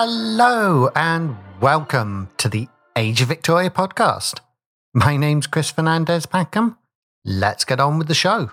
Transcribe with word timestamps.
Hello 0.00 0.88
and 0.94 1.36
welcome 1.60 2.28
to 2.36 2.48
the 2.48 2.68
Age 2.94 3.20
of 3.20 3.26
Victoria 3.26 3.68
podcast. 3.68 4.38
My 4.94 5.16
name's 5.16 5.48
Chris 5.48 5.72
Fernandez 5.72 6.24
Packham. 6.24 6.78
Let's 7.24 7.64
get 7.64 7.80
on 7.80 7.98
with 7.98 8.06
the 8.06 8.14
show. 8.14 8.52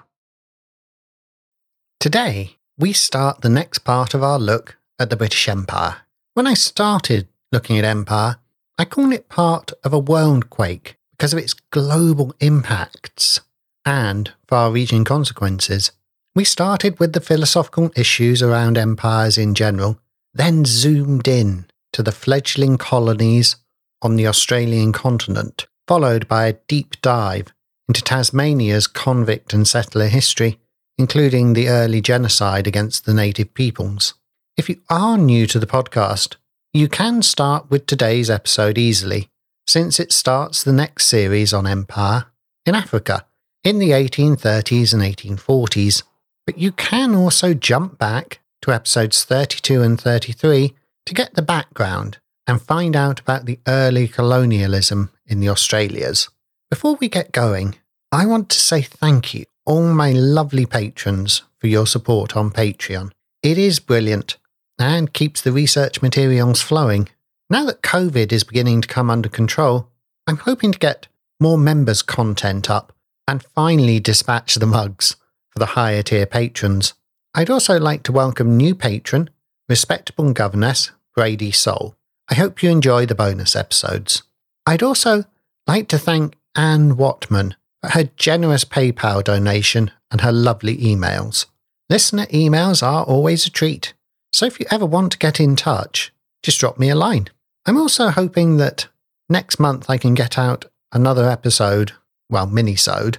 Today, 2.00 2.58
we 2.80 2.94
start 2.94 3.42
the 3.42 3.50
next 3.52 3.84
part 3.84 4.16
of 4.16 4.24
our 4.24 4.40
look 4.40 4.78
at 4.98 5.12
the 5.12 5.16
British 5.16 5.48
Empire. 5.48 5.98
When 6.34 6.48
I 6.48 6.56
started 6.56 7.28
looking 7.52 7.78
at 7.78 7.86
empire, 7.86 8.38
I 8.80 8.86
call 8.86 9.12
it 9.12 9.30
part 9.30 9.72
of 9.84 9.94
a 9.94 10.00
world 10.00 10.50
quake 10.50 10.98
because 11.12 11.32
of 11.32 11.38
its 11.38 11.54
global 11.54 12.34
impacts 12.40 13.40
and 13.86 14.34
far 14.48 14.72
reaching 14.72 15.04
consequences. 15.04 15.92
We 16.34 16.44
started 16.44 17.00
with 17.00 17.14
the 17.14 17.22
philosophical 17.22 17.92
issues 17.96 18.42
around 18.42 18.80
empires 18.80 19.38
in 19.38 19.54
general 19.54 20.00
then 20.36 20.66
zoomed 20.66 21.28
in 21.28 21.66
to 21.94 22.04
the 22.04 22.12
fledgling 22.12 22.78
colonies 22.78 23.56
on 24.02 24.18
the 24.18 24.28
Australian 24.28 24.92
continent, 24.92 25.66
followed 25.88 26.28
by 26.28 26.46
a 26.46 26.58
deep 26.68 27.00
dive 27.02 27.54
into 27.88 28.02
Tasmania's 28.02 28.86
convict 28.86 29.54
and 29.54 29.68
settler 29.68 30.08
history, 30.08 30.60
including 30.98 31.54
the 31.54 31.70
early 31.70 32.02
genocide 32.02 32.68
against 32.68 33.06
the 33.06 33.14
native 33.14 33.54
peoples. 33.54 34.14
If 34.58 34.70
you 34.70 34.82
are 34.90 35.18
new 35.18 35.48
to 35.48 35.60
the 35.60 35.68
podcast, 35.68 36.36
you 36.74 36.90
can 36.90 37.22
start 37.22 37.72
with 37.72 37.86
today's 37.86 38.30
episode 38.30 38.78
easily, 38.78 39.30
since 39.66 40.00
it 40.00 40.12
starts 40.12 40.64
the 40.64 40.74
next 40.74 41.06
series 41.06 41.54
on 41.54 41.66
empire 41.66 42.26
in 42.66 42.76
Africa 42.76 43.26
in 43.64 43.80
the 43.80 43.92
1830s 43.92 44.94
and 44.94 45.02
1840s. 45.02 46.04
But 46.46 46.58
you 46.58 46.72
can 46.74 47.16
also 47.16 47.54
jump 47.54 47.98
back 47.98 48.42
to 48.66 48.74
episodes 48.74 49.24
32 49.24 49.84
and 49.84 50.02
33 50.02 50.74
to 51.06 51.14
get 51.14 51.36
the 51.36 51.44
background 51.44 52.18
and 52.48 52.60
find 52.60 52.96
out 52.96 53.20
about 53.20 53.46
the 53.46 53.60
early 53.68 54.08
colonialism 54.08 55.12
in 55.28 55.40
the 55.40 55.50
Australias. 55.50 56.30
Before 56.72 56.96
we 56.96 57.08
get 57.08 57.32
going, 57.32 57.76
I 58.12 58.26
want 58.26 58.50
to 58.50 58.60
say 58.60 58.82
thank 58.82 59.36
you, 59.36 59.46
all 59.68 59.94
my 59.94 60.12
lovely 60.12 60.66
patrons, 60.66 61.44
for 61.60 61.68
your 61.68 61.86
support 61.86 62.36
on 62.36 62.50
Patreon. 62.50 63.12
It 63.44 63.60
is 63.60 63.80
brilliant 63.80 64.38
and 64.80 65.14
keeps 65.14 65.42
the 65.42 65.52
research 65.52 66.02
materials 66.02 66.62
flowing. 66.62 67.10
Now 67.52 67.66
that 67.66 67.84
COVID 67.84 68.32
is 68.32 68.44
beginning 68.44 68.82
to 68.82 68.88
come 68.88 69.12
under 69.12 69.30
control, 69.30 69.90
I'm 70.26 70.38
hoping 70.38 70.72
to 70.72 70.80
get 70.80 71.08
more 71.40 71.60
members' 71.60 72.02
content 72.02 72.72
up 72.72 72.94
and 73.28 73.44
finally 73.44 74.00
dispatch 74.00 74.56
the 74.56 74.66
mugs 74.66 75.18
for 75.52 75.60
the 75.60 75.68
higher 75.78 76.02
tier 76.02 76.26
patrons. 76.26 76.96
I'd 77.38 77.50
also 77.50 77.78
like 77.78 78.04
to 78.04 78.14
welcome 78.14 78.56
new 78.56 78.74
patron, 78.74 79.30
respectable 79.68 80.32
governess 80.32 80.92
Brady 81.14 81.52
Soul. 81.52 81.98
I 82.30 82.36
hope 82.36 82.64
you 82.64 82.70
enjoy 82.70 83.06
the 83.06 83.14
bonus 83.14 83.58
episodes. 83.58 84.24
I'd 84.66 84.82
also 84.82 85.26
like 85.68 85.90
to 85.90 85.98
thank 85.98 86.38
Anne 86.56 86.96
Watman 86.96 87.56
for 87.82 87.90
her 87.90 88.06
generous 88.16 88.64
PayPal 88.64 89.22
donation 89.22 89.92
and 90.10 90.22
her 90.22 90.32
lovely 90.32 90.78
emails. 90.78 91.48
Listener 91.90 92.26
emails 92.28 92.82
are 92.82 93.04
always 93.04 93.46
a 93.46 93.52
treat, 93.52 93.94
so 94.32 94.46
if 94.46 94.58
you 94.58 94.66
ever 94.72 94.86
want 94.86 95.12
to 95.12 95.18
get 95.18 95.42
in 95.42 95.58
touch, 95.58 96.14
just 96.42 96.62
drop 96.62 96.80
me 96.80 96.90
a 96.90 96.96
line. 96.96 97.28
I'm 97.66 97.76
also 97.76 98.12
hoping 98.12 98.56
that 98.58 98.88
next 99.28 99.60
month 99.60 99.90
I 99.90 99.98
can 99.98 100.14
get 100.14 100.38
out 100.38 100.66
another 100.94 101.30
episode, 101.30 101.92
well, 102.30 102.48
mini-sode, 102.48 103.18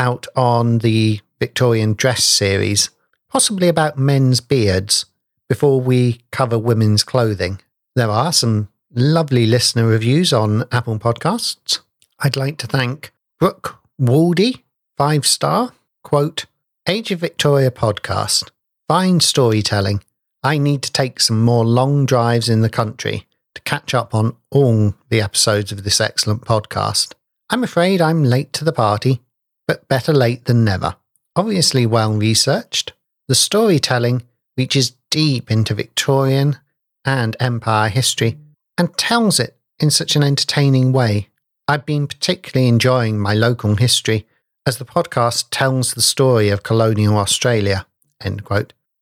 out 0.00 0.26
on 0.34 0.78
the 0.78 1.20
Victorian 1.38 1.92
dress 1.94 2.24
series 2.24 2.90
possibly 3.32 3.66
about 3.66 3.98
men's 3.98 4.42
beards, 4.42 5.06
before 5.48 5.80
we 5.80 6.20
cover 6.30 6.58
women's 6.58 7.02
clothing. 7.02 7.58
There 7.96 8.10
are 8.10 8.32
some 8.32 8.68
lovely 8.94 9.46
listener 9.46 9.86
reviews 9.86 10.34
on 10.34 10.64
Apple 10.70 10.98
Podcasts. 10.98 11.78
I'd 12.20 12.36
like 12.36 12.58
to 12.58 12.66
thank 12.66 13.10
Brooke 13.40 13.78
Waldy, 13.98 14.62
five 14.98 15.26
star, 15.26 15.72
quote, 16.04 16.44
Age 16.86 17.10
of 17.10 17.20
Victoria 17.20 17.70
podcast, 17.70 18.50
fine 18.86 19.20
storytelling. 19.20 20.02
I 20.42 20.58
need 20.58 20.82
to 20.82 20.92
take 20.92 21.18
some 21.18 21.42
more 21.42 21.64
long 21.64 22.04
drives 22.04 22.50
in 22.50 22.60
the 22.60 22.68
country 22.68 23.26
to 23.54 23.62
catch 23.62 23.94
up 23.94 24.14
on 24.14 24.36
all 24.50 24.94
the 25.08 25.22
episodes 25.22 25.72
of 25.72 25.84
this 25.84 26.02
excellent 26.02 26.42
podcast. 26.42 27.14
I'm 27.48 27.64
afraid 27.64 28.02
I'm 28.02 28.24
late 28.24 28.52
to 28.54 28.64
the 28.64 28.72
party, 28.72 29.22
but 29.66 29.88
better 29.88 30.12
late 30.12 30.44
than 30.44 30.64
never. 30.64 30.96
Obviously 31.34 31.86
well 31.86 32.12
researched, 32.12 32.92
the 33.32 33.36
storytelling 33.36 34.22
reaches 34.58 34.92
deep 35.10 35.50
into 35.50 35.72
Victorian 35.72 36.58
and 37.02 37.34
Empire 37.40 37.88
history 37.88 38.36
and 38.76 38.94
tells 38.98 39.40
it 39.40 39.56
in 39.80 39.90
such 39.90 40.16
an 40.16 40.22
entertaining 40.22 40.92
way. 40.92 41.28
I've 41.66 41.86
been 41.86 42.06
particularly 42.06 42.68
enjoying 42.68 43.18
my 43.18 43.32
local 43.32 43.76
history 43.76 44.26
as 44.66 44.76
the 44.76 44.84
podcast 44.84 45.46
tells 45.50 45.94
the 45.94 46.02
story 46.02 46.50
of 46.50 46.62
colonial 46.62 47.16
Australia. 47.16 47.86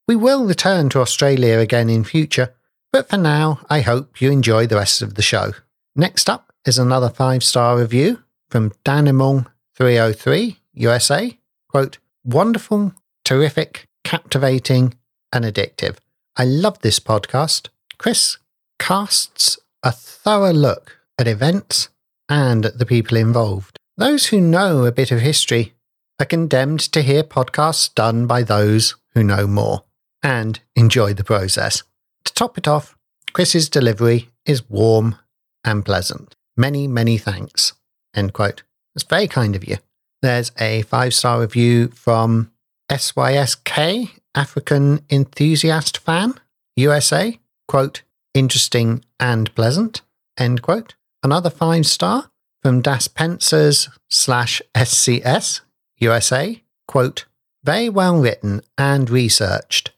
We 0.07 0.15
will 0.15 0.45
return 0.45 0.91
to 0.91 1.01
Australia 1.01 1.59
again 1.59 1.91
in 1.91 2.05
future, 2.05 2.55
but 2.93 3.11
for 3.11 3.17
now, 3.17 3.59
I 3.69 3.81
hope 3.81 4.21
you 4.21 4.31
enjoy 4.31 4.69
the 4.69 4.77
rest 4.77 5.03
of 5.03 5.17
the 5.17 5.23
show. 5.23 5.55
Next 5.97 6.31
up 6.31 6.53
is 6.65 6.79
another 6.79 7.09
five 7.09 7.43
star 7.43 7.77
review 7.77 8.23
from 8.49 8.71
Danimal303 8.85 10.57
USA. 10.75 11.37
Quote, 11.69 11.99
wonderful, 12.23 12.95
terrific, 13.25 13.89
captivating, 14.05 14.95
and 15.33 15.45
addictive. 15.45 15.99
I 16.37 16.45
love 16.45 16.81
this 16.81 17.01
podcast. 17.01 17.69
Chris 17.99 18.39
casts 18.79 19.59
a 19.83 19.93
thorough 19.93 20.53
look 20.53 20.99
at 21.19 21.29
events 21.29 21.89
and 22.29 22.65
at 22.67 22.79
the 22.79 22.87
people 22.87 23.17
involved. 23.17 23.79
Those 23.97 24.27
who 24.27 24.41
know 24.41 24.85
a 24.85 24.93
bit 24.93 25.11
of 25.11 25.21
history 25.21 25.75
are 26.19 26.27
condemned 26.27 26.81
to 26.81 27.03
hear 27.03 27.23
podcasts 27.23 27.93
done 27.95 28.27
by 28.27 28.43
those 28.43 28.97
who 29.15 29.23
know 29.23 29.47
more 29.47 29.85
and 30.23 30.61
enjoy 30.77 31.15
the 31.15 31.25
process. 31.25 31.83
To 32.25 32.35
top 32.35 32.59
it 32.59 32.69
off, 32.69 32.97
Chris's 33.33 33.69
delivery 33.69 34.29
is 34.45 34.69
warm 34.69 35.17
and 35.65 35.85
pleasant. 35.85 36.35
Many, 36.57 36.87
many 36.87 37.19
thanks. 37.19 37.75
End 38.15 38.33
quote. 38.33 38.63
It's 38.95 39.05
very 39.05 39.29
kind 39.29 39.55
of 39.55 39.67
you. 39.67 39.77
There's 40.23 40.53
a 40.59 40.83
five 40.83 41.15
star 41.15 41.41
review 41.41 41.89
from 41.89 42.51
SYSK, 42.91 44.11
African 44.35 45.05
Enthusiast 45.09 45.99
Fan, 45.99 46.35
USA, 46.75 47.39
quote, 47.69 48.03
interesting 48.35 49.05
and 49.21 49.55
pleasant, 49.55 50.03
end 50.37 50.63
quote. 50.63 50.97
Another 51.23 51.51
five 51.51 51.87
star 51.87 52.33
from 52.63 52.83
Das 52.83 53.07
Pensers 53.07 53.89
slash 54.09 54.61
SCS, 54.75 55.61
USA, 55.99 56.63
quote, 56.89 57.27
very 57.63 57.89
well 57.89 58.19
written 58.21 58.61
and 58.77 59.09
researched, 59.09 59.93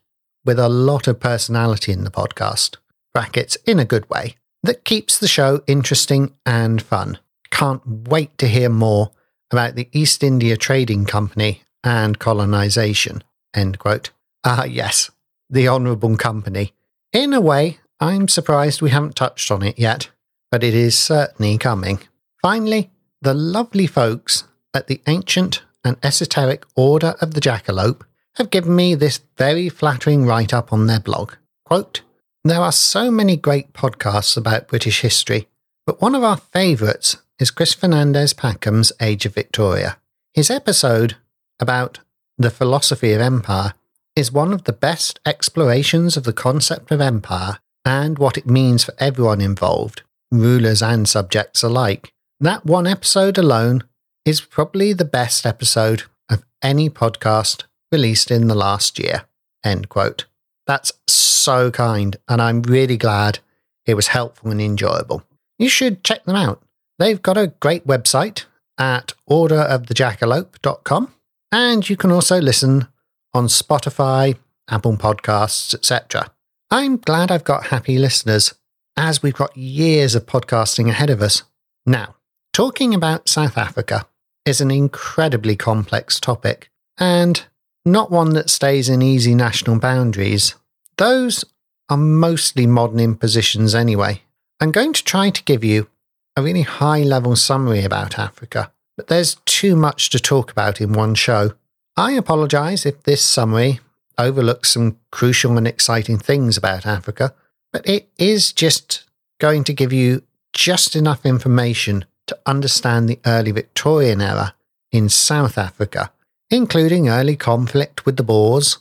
with 0.45 0.59
a 0.59 0.69
lot 0.69 1.09
of 1.09 1.19
personality 1.19 1.93
in 1.93 2.05
the 2.05 2.11
podcast, 2.11 2.77
brackets 3.15 3.57
in 3.65 3.79
a 3.79 3.87
good 3.87 4.09
way, 4.11 4.37
that 4.63 4.85
keeps 4.85 5.19
the 5.19 5.29
show 5.29 5.63
interesting 5.67 6.35
and 6.45 6.83
fun. 6.83 7.19
Can't 7.51 8.09
wait 8.09 8.37
to 8.37 8.49
hear 8.49 8.69
more 8.69 9.13
about 9.51 9.77
the 9.77 9.89
East 9.93 10.23
India 10.23 10.59
Trading 10.59 11.07
Company 11.07 11.63
and 11.85 12.19
colonization. 12.19 13.23
End 13.55 13.79
quote. 13.79 14.11
Ah, 14.45 14.65
yes, 14.65 15.11
the 15.51 15.69
Honourable 15.69 16.17
Company. 16.17 16.73
In 17.13 17.33
a 17.33 17.41
way, 17.41 17.79
I'm 18.01 18.29
surprised 18.29 18.83
we 18.83 18.91
haven't 18.91 19.17
touched 19.17 19.51
on 19.51 19.63
it 19.63 19.79
yet, 19.79 20.11
but 20.51 20.65
it 20.65 20.75
is 20.75 20.99
certainly 20.99 21.59
coming. 21.59 22.01
Finally, 22.41 22.91
the 23.21 23.35
lovely 23.35 23.87
folks 23.87 24.45
at 24.75 24.89
the 24.89 25.01
ancient 25.07 25.63
and 25.85 25.97
esoteric 26.03 26.65
Order 26.75 27.15
of 27.21 27.35
the 27.35 27.41
Jackalope 27.41 28.03
have 28.37 28.51
given 28.51 28.75
me 28.75 28.95
this 28.95 29.21
very 29.37 29.69
flattering 29.69 30.27
write 30.27 30.55
up 30.55 30.73
on 30.73 30.87
their 30.87 31.01
blog. 31.01 31.35
Quote, 31.65 32.03
there 32.45 32.61
are 32.61 32.73
so 32.73 33.11
many 33.11 33.37
great 33.37 33.73
podcasts 33.73 34.37
about 34.37 34.69
British 34.69 35.03
history, 35.03 35.49
but 35.87 36.01
one 36.01 36.15
of 36.15 36.25
our 36.25 36.39
favourites 36.39 37.19
is 37.39 37.51
Chris 37.51 37.75
Fernandez 37.75 38.33
Packham's 38.33 38.93
Age 39.01 39.27
of 39.27 39.35
Victoria. 39.35 39.99
His 40.35 40.51
episode 40.51 41.17
about 41.63 42.01
the 42.37 42.51
philosophy 42.51 43.13
of 43.13 43.21
empire 43.21 43.73
is 44.17 44.33
one 44.33 44.53
of 44.53 44.65
the 44.65 44.73
best 44.73 45.21
explorations 45.25 46.17
of 46.17 46.25
the 46.25 46.33
concept 46.33 46.91
of 46.91 47.01
empire 47.01 47.59
and 47.85 48.19
what 48.19 48.37
it 48.37 48.47
means 48.47 48.85
for 48.85 48.95
everyone 48.99 49.41
involved, 49.41 50.03
rulers 50.31 50.83
and 50.83 51.09
subjects 51.09 51.63
alike. 51.63 52.13
That 52.41 52.67
one 52.67 52.87
episode 52.87 53.39
alone 53.39 53.85
is 54.25 54.41
probably 54.41 54.93
the 54.93 55.05
best 55.05 55.47
episode 55.47 56.03
of 56.29 56.45
any 56.61 56.91
podcast 56.91 57.65
released 57.91 58.31
in 58.31 58.49
the 58.49 58.55
last 58.55 58.99
year. 58.99 59.25
End 59.65 59.89
quote. 59.89 60.27
That's 60.67 60.93
so 61.07 61.71
kind, 61.71 62.17
and 62.29 62.43
I'm 62.43 62.63
really 62.63 62.97
glad 62.97 63.39
it 63.87 63.95
was 63.95 64.09
helpful 64.09 64.51
and 64.51 64.61
enjoyable. 64.61 65.23
You 65.59 65.69
should 65.69 66.05
check 66.05 66.25
them 66.25 66.37
out. 66.37 66.63
They've 66.99 67.23
got 67.23 67.37
a 67.37 67.53
great 67.61 67.87
website 67.87 68.45
at 68.79 69.15
orderofthejackalope.com 69.29 71.13
and 71.53 71.89
you 71.89 71.97
can 71.97 72.11
also 72.11 72.41
listen 72.41 72.89
on 73.35 73.47
Spotify, 73.47 74.37
Apple 74.69 74.97
Podcasts, 74.97 75.75
etc. 75.75 76.33
I'm 76.71 76.97
glad 76.97 77.31
I've 77.31 77.45
got 77.45 77.67
happy 77.67 77.99
listeners, 77.99 78.55
as 78.97 79.23
we've 79.23 79.35
got 79.35 79.57
years 79.57 80.15
of 80.15 80.27
podcasting 80.27 80.89
ahead 80.89 81.11
of 81.11 81.21
us. 81.21 81.43
Now, 81.85 82.17
talking 82.53 82.95
about 82.95 83.29
South 83.29 83.59
Africa 83.59 84.07
is 84.47 84.61
an 84.61 84.71
incredibly 84.71 85.55
complex 85.55 86.19
topic, 86.19 86.71
and 86.99 87.45
not 87.85 88.11
one 88.11 88.31
that 88.31 88.51
stays 88.51 88.89
in 88.89 89.03
easy 89.03 89.35
national 89.35 89.79
boundaries. 89.79 90.55
Those 90.97 91.45
are 91.89 91.97
mostly 91.97 92.67
modern 92.67 93.01
impositions 93.01 93.75
anyway. 93.75 94.23
I'm 94.61 94.73
going 94.73 94.93
to 94.95 95.05
try 95.05 95.31
to 95.31 95.43
give 95.45 95.63
you 95.63 95.89
a 96.37 96.43
really 96.43 96.63
high 96.63 97.03
level 97.03 97.37
summary 97.37 97.85
about 97.85 98.19
Africa, 98.19 98.72
but 98.97 99.09
there's 99.09 99.37
too 99.47 99.77
much 99.77 100.11
to 100.11 100.21
talk 100.21 100.51
about 100.51 100.81
in 100.81 100.93
one 100.93 101.15
show. 101.15 101.53
I 101.97 102.13
apologise 102.13 102.87
if 102.87 103.03
this 103.03 103.23
summary 103.23 103.81
overlooks 104.19 104.71
some 104.73 104.99
crucial 105.11 105.57
and 105.57 105.67
exciting 105.67 106.19
things 106.19 106.57
about 106.57 106.87
Africa, 106.87 107.35
but 107.73 107.87
it 107.89 108.09
is 108.19 108.53
just 108.53 109.05
going 109.41 109.65
to 109.65 109.73
give 109.73 109.93
you 109.93 110.23
just 110.53 110.95
enough 110.95 111.25
information 111.25 112.05
to 112.27 112.39
understand 112.47 113.09
the 113.09 113.19
early 113.27 113.51
Victorian 113.51 114.21
era 114.21 114.55
in 114.91 115.09
South 115.09 115.59
Africa, 115.59 116.13
including 116.51 117.09
early 117.09 117.37
conflict 117.37 118.07
with 118.07 118.17
the 118.17 118.23
Boers 118.23 118.79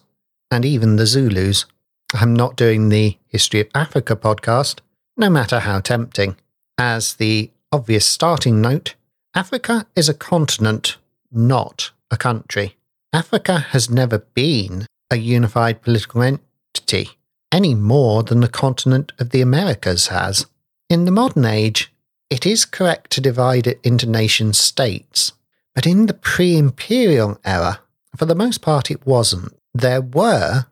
and 0.51 0.65
even 0.65 0.97
the 0.97 1.07
Zulus. 1.07 1.65
I'm 2.13 2.33
not 2.33 2.57
doing 2.57 2.89
the 2.89 3.17
History 3.27 3.61
of 3.61 3.69
Africa 3.73 4.15
podcast, 4.15 4.79
no 5.17 5.29
matter 5.29 5.59
how 5.59 5.79
tempting. 5.79 6.35
As 6.77 7.15
the 7.15 7.51
obvious 7.71 8.05
starting 8.05 8.61
note, 8.61 8.95
Africa 9.33 9.87
is 9.95 10.09
a 10.09 10.13
continent, 10.13 10.97
not 11.31 11.91
a 12.09 12.17
country. 12.17 12.75
Africa 13.13 13.59
has 13.59 13.89
never 13.89 14.19
been 14.19 14.85
a 15.09 15.15
unified 15.15 15.81
political 15.81 16.21
entity 16.21 17.11
any 17.49 17.73
more 17.73 18.23
than 18.23 18.41
the 18.41 18.49
continent 18.49 19.13
of 19.19 19.29
the 19.29 19.39
Americas 19.39 20.07
has. 20.07 20.47
In 20.89 21.05
the 21.05 21.11
modern 21.11 21.45
age, 21.45 21.93
it 22.29 22.45
is 22.45 22.65
correct 22.65 23.11
to 23.11 23.21
divide 23.21 23.67
it 23.67 23.79
into 23.83 24.05
nation 24.05 24.51
states, 24.51 25.31
but 25.73 25.87
in 25.87 26.07
the 26.07 26.13
pre 26.13 26.57
imperial 26.57 27.39
era, 27.45 27.79
for 28.17 28.25
the 28.25 28.35
most 28.35 28.61
part, 28.61 28.91
it 28.91 29.05
wasn't. 29.05 29.55
There 29.73 30.01
were 30.01 30.65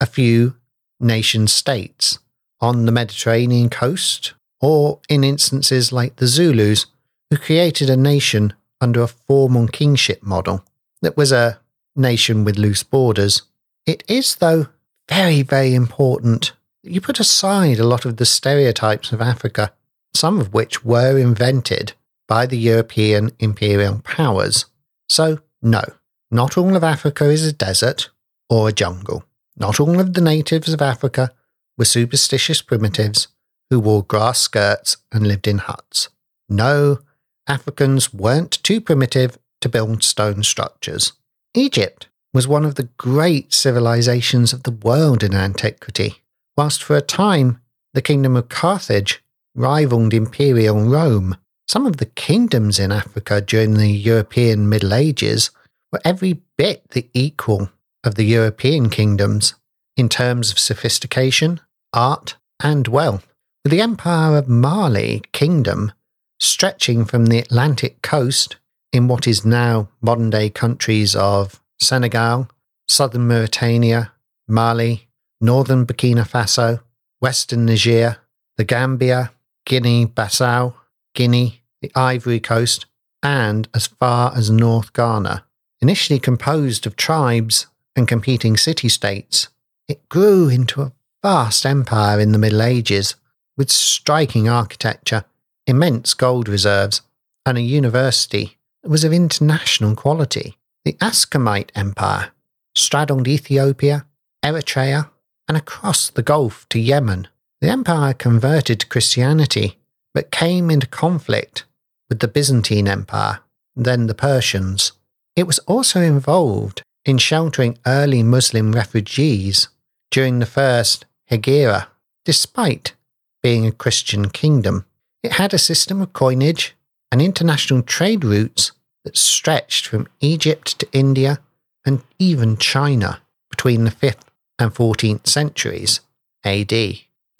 a 0.00 0.06
few 0.06 0.54
nation 1.00 1.48
states 1.48 2.20
on 2.60 2.86
the 2.86 2.92
Mediterranean 2.92 3.70
coast, 3.70 4.34
or 4.60 5.00
in 5.08 5.24
instances 5.24 5.92
like 5.92 6.16
the 6.16 6.28
Zulus, 6.28 6.86
who 7.30 7.36
created 7.36 7.90
a 7.90 7.96
nation 7.96 8.52
under 8.80 9.02
a 9.02 9.08
formal 9.08 9.66
kingship 9.66 10.22
model 10.22 10.64
that 11.02 11.16
was 11.16 11.32
a 11.32 11.58
nation 11.96 12.44
with 12.44 12.58
loose 12.58 12.82
borders. 12.82 13.42
It 13.86 14.02
is, 14.08 14.36
though, 14.36 14.68
very, 15.08 15.42
very 15.42 15.74
important 15.74 16.52
that 16.82 16.92
you 16.92 17.00
put 17.00 17.20
aside 17.20 17.78
a 17.78 17.86
lot 17.86 18.04
of 18.04 18.16
the 18.16 18.26
stereotypes 18.26 19.12
of 19.12 19.20
Africa, 19.20 19.72
some 20.14 20.40
of 20.40 20.52
which 20.52 20.84
were 20.84 21.18
invented 21.18 21.92
by 22.26 22.46
the 22.46 22.58
European 22.58 23.30
imperial 23.38 24.00
powers. 24.04 24.66
So, 25.08 25.40
no, 25.62 25.82
not 26.30 26.56
all 26.56 26.76
of 26.76 26.84
Africa 26.84 27.26
is 27.26 27.46
a 27.46 27.52
desert 27.52 28.10
or 28.48 28.68
a 28.68 28.72
jungle. 28.72 29.24
Not 29.56 29.78
all 29.78 30.00
of 30.00 30.14
the 30.14 30.20
natives 30.20 30.72
of 30.72 30.82
Africa 30.82 31.30
were 31.78 31.84
superstitious 31.84 32.62
primitives 32.62 33.28
who 33.70 33.80
wore 33.80 34.02
grass 34.02 34.40
skirts 34.40 34.96
and 35.12 35.26
lived 35.26 35.46
in 35.46 35.58
huts. 35.58 36.08
No, 36.48 36.98
Africans 37.46 38.12
weren't 38.14 38.62
too 38.62 38.80
primitive 38.80 39.38
to 39.60 39.68
build 39.68 40.02
stone 40.02 40.42
structures. 40.42 41.12
Egypt 41.54 42.08
was 42.32 42.48
one 42.48 42.64
of 42.64 42.74
the 42.74 42.88
great 42.96 43.52
civilizations 43.52 44.52
of 44.52 44.64
the 44.64 44.70
world 44.70 45.22
in 45.22 45.34
antiquity, 45.34 46.22
whilst 46.56 46.82
for 46.82 46.96
a 46.96 47.02
time 47.02 47.60
the 47.92 48.02
kingdom 48.02 48.36
of 48.36 48.48
Carthage 48.48 49.22
rivaled 49.54 50.12
imperial 50.12 50.82
Rome. 50.82 51.36
Some 51.68 51.86
of 51.86 51.98
the 51.98 52.06
kingdoms 52.06 52.78
in 52.78 52.90
Africa 52.92 53.40
during 53.40 53.74
the 53.74 53.90
European 53.90 54.68
Middle 54.68 54.92
Ages 54.92 55.50
were 55.92 56.00
every 56.04 56.40
bit 56.58 56.90
the 56.90 57.08
equal 57.14 57.70
of 58.02 58.16
the 58.16 58.24
European 58.24 58.90
kingdoms 58.90 59.54
in 59.96 60.08
terms 60.08 60.50
of 60.50 60.58
sophistication, 60.58 61.60
art, 61.92 62.36
and 62.60 62.88
wealth, 62.88 63.32
with 63.62 63.70
the 63.70 63.80
Empire 63.80 64.36
of 64.36 64.48
Mali 64.48 65.22
Kingdom 65.32 65.92
stretching 66.40 67.04
from 67.04 67.26
the 67.26 67.38
Atlantic 67.38 68.02
coast 68.02 68.56
in 68.92 69.08
what 69.08 69.26
is 69.26 69.44
now 69.44 69.88
modern 70.00 70.30
day 70.30 70.50
countries 70.50 71.16
of 71.16 71.60
Senegal, 71.80 72.48
southern 72.88 73.26
Mauritania, 73.26 74.12
Mali, 74.46 75.08
northern 75.40 75.86
Burkina 75.86 76.26
Faso, 76.28 76.80
western 77.20 77.66
Niger, 77.66 78.18
the 78.56 78.64
Gambia, 78.64 79.32
Guinea 79.66 80.06
Bissau, 80.06 80.74
Guinea, 81.14 81.62
the 81.80 81.90
Ivory 81.94 82.40
Coast, 82.40 82.86
and 83.22 83.68
as 83.74 83.86
far 83.86 84.32
as 84.36 84.50
North 84.50 84.92
Ghana. 84.92 85.44
Initially 85.80 86.18
composed 86.18 86.86
of 86.86 86.96
tribes 86.96 87.66
and 87.96 88.06
competing 88.08 88.56
city 88.56 88.88
states, 88.88 89.48
it 89.88 90.08
grew 90.08 90.48
into 90.48 90.82
a 90.82 90.92
vast 91.22 91.66
empire 91.66 92.20
in 92.20 92.32
the 92.32 92.38
Middle 92.38 92.62
Ages 92.62 93.16
with 93.56 93.70
striking 93.70 94.48
architecture, 94.48 95.24
immense 95.66 96.14
gold 96.14 96.48
reserves, 96.48 97.02
and 97.46 97.58
a 97.58 97.62
university 97.62 98.56
that 98.82 98.90
was 98.90 99.04
of 99.04 99.12
international 99.12 99.94
quality. 99.94 100.56
The 100.84 100.94
Aksumite 100.94 101.70
Empire 101.74 102.30
straddled 102.74 103.28
Ethiopia, 103.28 104.06
Eritrea, 104.44 105.10
and 105.48 105.56
across 105.56 106.10
the 106.10 106.22
Gulf 106.22 106.66
to 106.70 106.78
Yemen. 106.78 107.28
The 107.60 107.68
empire 107.68 108.12
converted 108.12 108.80
to 108.80 108.86
Christianity, 108.86 109.78
but 110.12 110.30
came 110.30 110.70
into 110.70 110.86
conflict 110.86 111.64
with 112.08 112.20
the 112.20 112.28
Byzantine 112.28 112.88
Empire, 112.88 113.40
then 113.74 114.06
the 114.06 114.14
Persians. 114.14 114.92
It 115.36 115.46
was 115.46 115.58
also 115.60 116.00
involved 116.00 116.82
in 117.04 117.18
sheltering 117.18 117.78
early 117.86 118.22
Muslim 118.22 118.72
refugees 118.72 119.68
during 120.10 120.38
the 120.38 120.46
first 120.46 121.06
Hegira, 121.30 121.86
despite 122.24 122.94
being 123.42 123.66
a 123.66 123.72
Christian 123.72 124.28
kingdom. 124.28 124.86
It 125.24 125.32
had 125.32 125.54
a 125.54 125.58
system 125.58 126.02
of 126.02 126.12
coinage 126.12 126.76
and 127.10 127.22
international 127.22 127.82
trade 127.82 128.24
routes 128.24 128.72
that 129.04 129.16
stretched 129.16 129.86
from 129.86 130.06
Egypt 130.20 130.78
to 130.78 130.88
India 130.92 131.40
and 131.86 132.02
even 132.18 132.58
China 132.58 133.22
between 133.48 133.84
the 133.84 133.90
5th 133.90 134.26
and 134.58 134.74
14th 134.74 135.26
centuries 135.26 136.00
AD, 136.44 136.72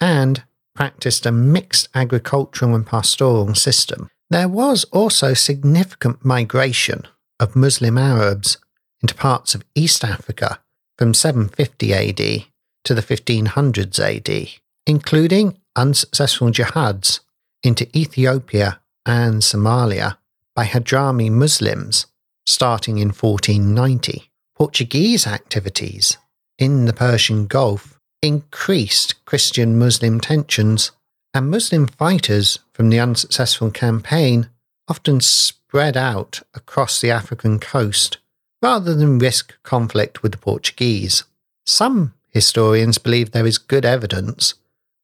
and 0.01 0.43
practiced 0.73 1.27
a 1.27 1.31
mixed 1.31 1.87
agricultural 1.93 2.73
and 2.73 2.87
pastoral 2.87 3.53
system. 3.53 4.09
There 4.31 4.49
was 4.49 4.85
also 4.85 5.35
significant 5.35 6.25
migration 6.25 7.07
of 7.39 7.55
Muslim 7.55 7.99
Arabs 7.99 8.57
into 9.01 9.13
parts 9.13 9.53
of 9.53 9.63
East 9.75 10.03
Africa 10.03 10.59
from 10.97 11.13
750 11.13 11.93
AD 11.93 12.45
to 12.83 12.95
the 12.95 13.03
1500s 13.03 13.99
AD, 13.99 14.59
including 14.87 15.59
unsuccessful 15.75 16.49
jihads 16.49 17.19
into 17.65 17.87
Ethiopia 17.97 18.79
and 19.05 19.41
Somalia 19.41 20.17
by 20.55 20.65
Hadrami 20.65 21.29
Muslims 21.31 22.07
starting 22.45 22.97
in 22.97 23.09
1490. 23.09 24.29
Portuguese 24.55 25.27
activities 25.27 26.17
in 26.57 26.85
the 26.85 26.93
Persian 26.93 27.47
Gulf 27.47 27.99
increased 28.21 29.23
Christian 29.25 29.77
Muslim 29.77 30.19
tensions, 30.19 30.91
and 31.33 31.51
Muslim 31.51 31.87
fighters 31.87 32.59
from 32.73 32.89
the 32.89 32.99
unsuccessful 32.99 33.71
campaign 33.71 34.49
often 34.87 35.19
spread 35.19 35.97
out 35.97 36.41
across 36.53 37.01
the 37.01 37.11
African 37.11 37.59
coast 37.59 38.19
rather 38.61 38.95
than 38.95 39.19
risk 39.19 39.53
conflict 39.63 40.23
with 40.23 40.31
the 40.31 40.37
Portuguese. 40.37 41.23
Some 41.65 42.13
historians 42.29 42.97
believe 42.97 43.31
there 43.31 43.45
is 43.45 43.57
good 43.57 43.85
evidence 43.85 44.53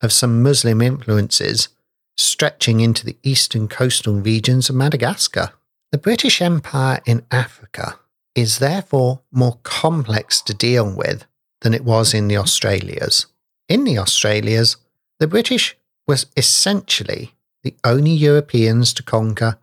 of 0.01 0.13
some 0.13 0.41
Muslim 0.41 0.81
influences 0.81 1.67
stretching 2.21 2.79
into 2.79 3.05
the 3.05 3.17
eastern 3.23 3.67
coastal 3.67 4.19
regions 4.19 4.69
of 4.69 4.75
Madagascar. 4.75 5.51
The 5.91 5.97
British 5.97 6.41
Empire 6.41 7.01
in 7.05 7.25
Africa 7.31 7.99
is 8.35 8.59
therefore 8.59 9.21
more 9.31 9.59
complex 9.63 10.41
to 10.43 10.53
deal 10.53 10.93
with 10.95 11.25
than 11.61 11.73
it 11.73 11.83
was 11.83 12.13
in 12.13 12.27
the 12.27 12.37
Australias. 12.37 13.25
In 13.67 13.83
the 13.83 13.97
Australias, 13.97 14.77
the 15.19 15.27
British 15.27 15.77
was 16.07 16.25
essentially 16.35 17.33
the 17.63 17.75
only 17.83 18.11
Europeans 18.11 18.93
to 18.93 19.03
conquer 19.03 19.57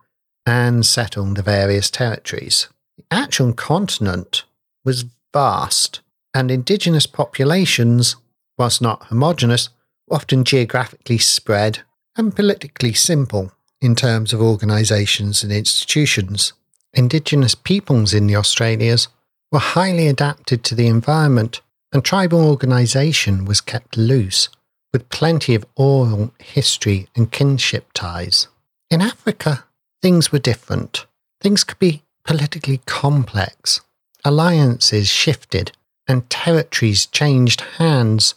and 0.45 0.85
settle 0.85 1.25
the 1.25 1.41
various 1.41 1.89
territories. 1.89 2.67
The 2.97 3.03
actual 3.11 3.53
continent 3.53 4.45
was 4.85 5.05
vast, 5.33 6.01
and 6.33 6.49
indigenous 6.49 7.05
populations, 7.05 8.15
whilst 8.57 8.81
not 8.81 9.05
homogenous, 9.05 9.69
were 10.07 10.15
often 10.15 10.43
geographically 10.43 11.17
spread 11.17 11.79
and 12.19 12.35
politically 12.35 12.93
simple 12.93 13.51
in 13.79 13.95
terms 13.95 14.33
of 14.33 14.41
organisations 14.41 15.41
and 15.41 15.53
institutions. 15.53 16.51
Indigenous 16.93 17.55
peoples 17.55 18.13
in 18.13 18.27
the 18.27 18.35
Australias 18.35 19.07
were 19.53 19.59
highly 19.59 20.07
adapted 20.07 20.61
to 20.65 20.75
the 20.75 20.87
environment, 20.87 21.61
and 21.93 22.03
tribal 22.03 22.45
organisation 22.47 23.45
was 23.45 23.61
kept 23.61 23.97
loose. 23.97 24.49
with 24.91 25.07
plenty 25.09 25.53
of 25.53 25.65
oral 25.75 26.33
history 26.39 27.07
and 27.15 27.31
kinship 27.31 27.93
ties. 27.93 28.47
In 28.89 29.01
Africa, 29.01 29.65
things 30.01 30.31
were 30.31 30.39
different. 30.39 31.05
Things 31.41 31.63
could 31.63 31.77
be 31.77 32.01
politically 32.25 32.81
complex. 32.87 33.81
Alliances 34.25 35.07
shifted 35.07 35.73
and 36.07 36.27
territories 36.27 37.05
changed 37.05 37.61
hands 37.77 38.33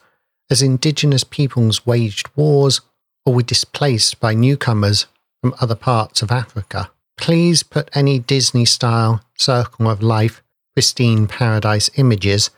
as 0.51 0.61
indigenous 0.61 1.25
peoples 1.25 1.87
waged 1.87 2.29
wars 2.37 2.83
or 3.25 3.35
were 3.35 3.43
displaced 3.43 4.21
by 4.21 4.35
newcomers 4.35 5.07
from 5.41 5.55
other 5.61 5.75
parts 5.75 6.23
of 6.23 6.31
Africa. 6.31 6.91
Please 7.17 7.62
put 7.62 7.91
any 7.95 8.19
Disney 8.19 8.64
style 8.64 9.23
circle 9.37 9.88
of 9.88 10.02
life, 10.02 10.43
pristine 10.75 11.26
paradise 11.26 11.91
images 11.97 12.50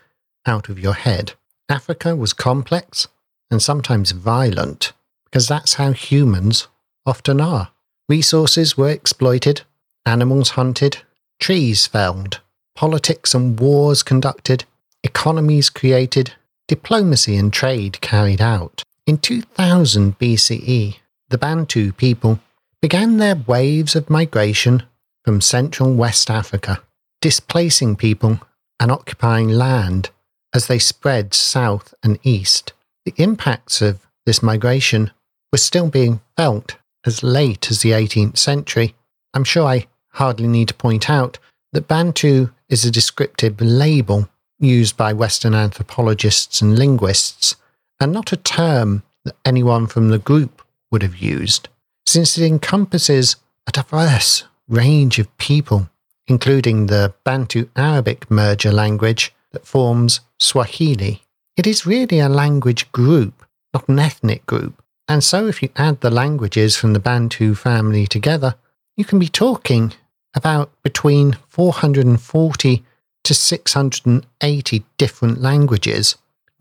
out 0.45 0.69
of 0.69 0.79
your 0.79 0.93
head. 0.93 1.33
Africa 1.69 2.15
was 2.15 2.33
complex 2.33 3.07
and 3.51 3.61
sometimes 3.61 4.11
violent 4.11 4.93
because 5.25 5.47
that's 5.47 5.75
how 5.75 5.91
humans 5.91 6.67
often 7.05 7.41
are. 7.41 7.69
Resources 8.07 8.77
were 8.77 8.89
exploited, 8.89 9.61
animals 10.05 10.51
hunted, 10.51 10.99
trees 11.39 11.87
felled, 11.87 12.39
politics 12.75 13.33
and 13.33 13.59
wars 13.59 14.03
conducted, 14.03 14.65
economies 15.03 15.69
created, 15.69 16.33
diplomacy 16.67 17.35
and 17.35 17.51
trade 17.51 17.99
carried 18.01 18.41
out. 18.41 18.83
In 19.07 19.19
2000 19.19 20.17
BCE, 20.17 20.95
the 21.29 21.37
Bantu 21.37 21.91
people 21.91 22.39
began 22.81 23.17
their 23.17 23.35
waves 23.35 23.95
of 23.95 24.09
migration 24.09 24.81
from 25.23 25.41
Central 25.41 25.93
West 25.93 26.31
Africa, 26.31 26.81
displacing 27.21 27.97
people 27.97 28.39
and 28.79 28.91
occupying 28.91 29.49
land 29.49 30.09
as 30.55 30.65
they 30.65 30.79
spread 30.79 31.35
south 31.35 31.93
and 32.01 32.17
east. 32.23 32.73
The 33.05 33.13
impacts 33.17 33.79
of 33.79 33.99
this 34.25 34.41
migration 34.41 35.11
were 35.51 35.59
still 35.59 35.89
being 35.89 36.21
felt 36.35 36.77
as 37.05 37.21
late 37.21 37.69
as 37.69 37.81
the 37.83 37.91
18th 37.91 38.37
century. 38.37 38.95
I'm 39.35 39.43
sure 39.43 39.67
I 39.67 39.85
hardly 40.13 40.47
need 40.47 40.69
to 40.69 40.73
point 40.73 41.11
out 41.11 41.37
that 41.73 41.87
Bantu 41.87 42.49
is 42.69 42.83
a 42.83 42.91
descriptive 42.91 43.61
label 43.61 44.29
used 44.57 44.97
by 44.97 45.13
Western 45.13 45.53
anthropologists 45.53 46.59
and 46.59 46.75
linguists, 46.79 47.55
and 47.99 48.11
not 48.11 48.31
a 48.31 48.37
term 48.37 49.03
that 49.23 49.35
anyone 49.45 49.87
from 49.87 50.09
the 50.09 50.19
group 50.19 50.61
would 50.91 51.01
have 51.01 51.17
used, 51.17 51.69
since 52.05 52.37
it 52.37 52.45
encompasses 52.45 53.35
a 53.67 53.71
diverse 53.71 54.43
range 54.67 55.19
of 55.19 55.37
people, 55.37 55.89
including 56.27 56.85
the 56.85 57.13
Bantu 57.23 57.69
Arabic 57.75 58.29
merger 58.29 58.71
language 58.71 59.33
that 59.51 59.65
forms 59.65 60.21
Swahili. 60.39 61.23
It 61.57 61.65
is 61.65 61.85
really 61.85 62.19
a 62.19 62.29
language 62.29 62.91
group, 62.91 63.45
not 63.73 63.87
an 63.87 63.99
ethnic 63.99 64.45
group, 64.45 64.83
and 65.07 65.23
so 65.23 65.47
if 65.47 65.61
you 65.61 65.69
add 65.75 66.01
the 66.01 66.09
languages 66.09 66.75
from 66.75 66.93
the 66.93 66.99
Bantu 66.99 67.55
family 67.55 68.07
together, 68.07 68.55
you 68.97 69.05
can 69.05 69.19
be 69.19 69.27
talking 69.27 69.93
about 70.33 70.71
between 70.83 71.37
440 71.49 72.83
to 73.23 73.33
680 73.33 74.85
different 74.97 75.41
languages 75.41 76.15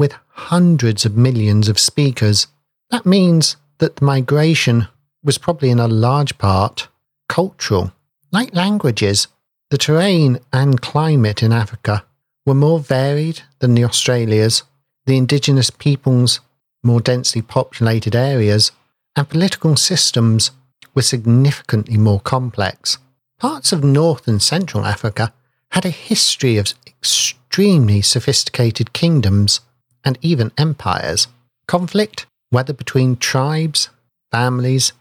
with 0.05 0.21
hundreds 0.53 1.07
of 1.07 1.17
millions 1.17 1.67
of 1.67 1.79
speakers. 1.79 2.47
That 2.91 3.07
means 3.07 3.57
that 3.79 3.97
the 3.97 4.05
migration 4.05 4.87
was 5.23 5.39
probably 5.39 5.71
in 5.71 5.81
a 5.81 5.89
large 5.89 6.37
part 6.37 6.89
cultural. 7.27 7.91
Like 8.31 8.55
languages, 8.55 9.29
the 9.71 9.79
terrain 9.79 10.41
and 10.53 10.83
climate 10.83 11.43
in 11.43 11.55
Africa 11.55 12.05
were 12.45 12.53
more 12.67 12.81
varied 12.81 13.41
than 13.61 13.75
the 13.75 13.85
Australias, 13.85 14.63
the 15.07 15.17
indigenous 15.17 15.71
peoples, 15.71 16.41
more 16.83 17.01
densely 17.01 17.41
populated 17.41 18.15
areas, 18.15 18.73
and 19.17 19.27
political 19.27 19.75
systems 19.75 20.51
were 20.95 21.01
significantly 21.15 21.97
more 21.97 22.21
complex. 22.21 22.99
Parts 23.39 23.73
of 23.73 23.83
North 23.83 24.29
and 24.29 24.43
Central 24.43 24.85
Africa 24.85 25.33
had 25.71 25.87
a 25.87 26.01
history 26.11 26.59
of 26.59 26.75
extremely 26.87 28.03
sophisticated 28.03 28.93
kingdoms 28.93 29.61
and 30.05 30.19
even 30.21 30.53
empires. 30.59 31.29
Conflict, 31.67 32.27
whether 32.51 32.73
between 32.73 33.17
tribes, 33.17 33.89
families, 34.31 34.93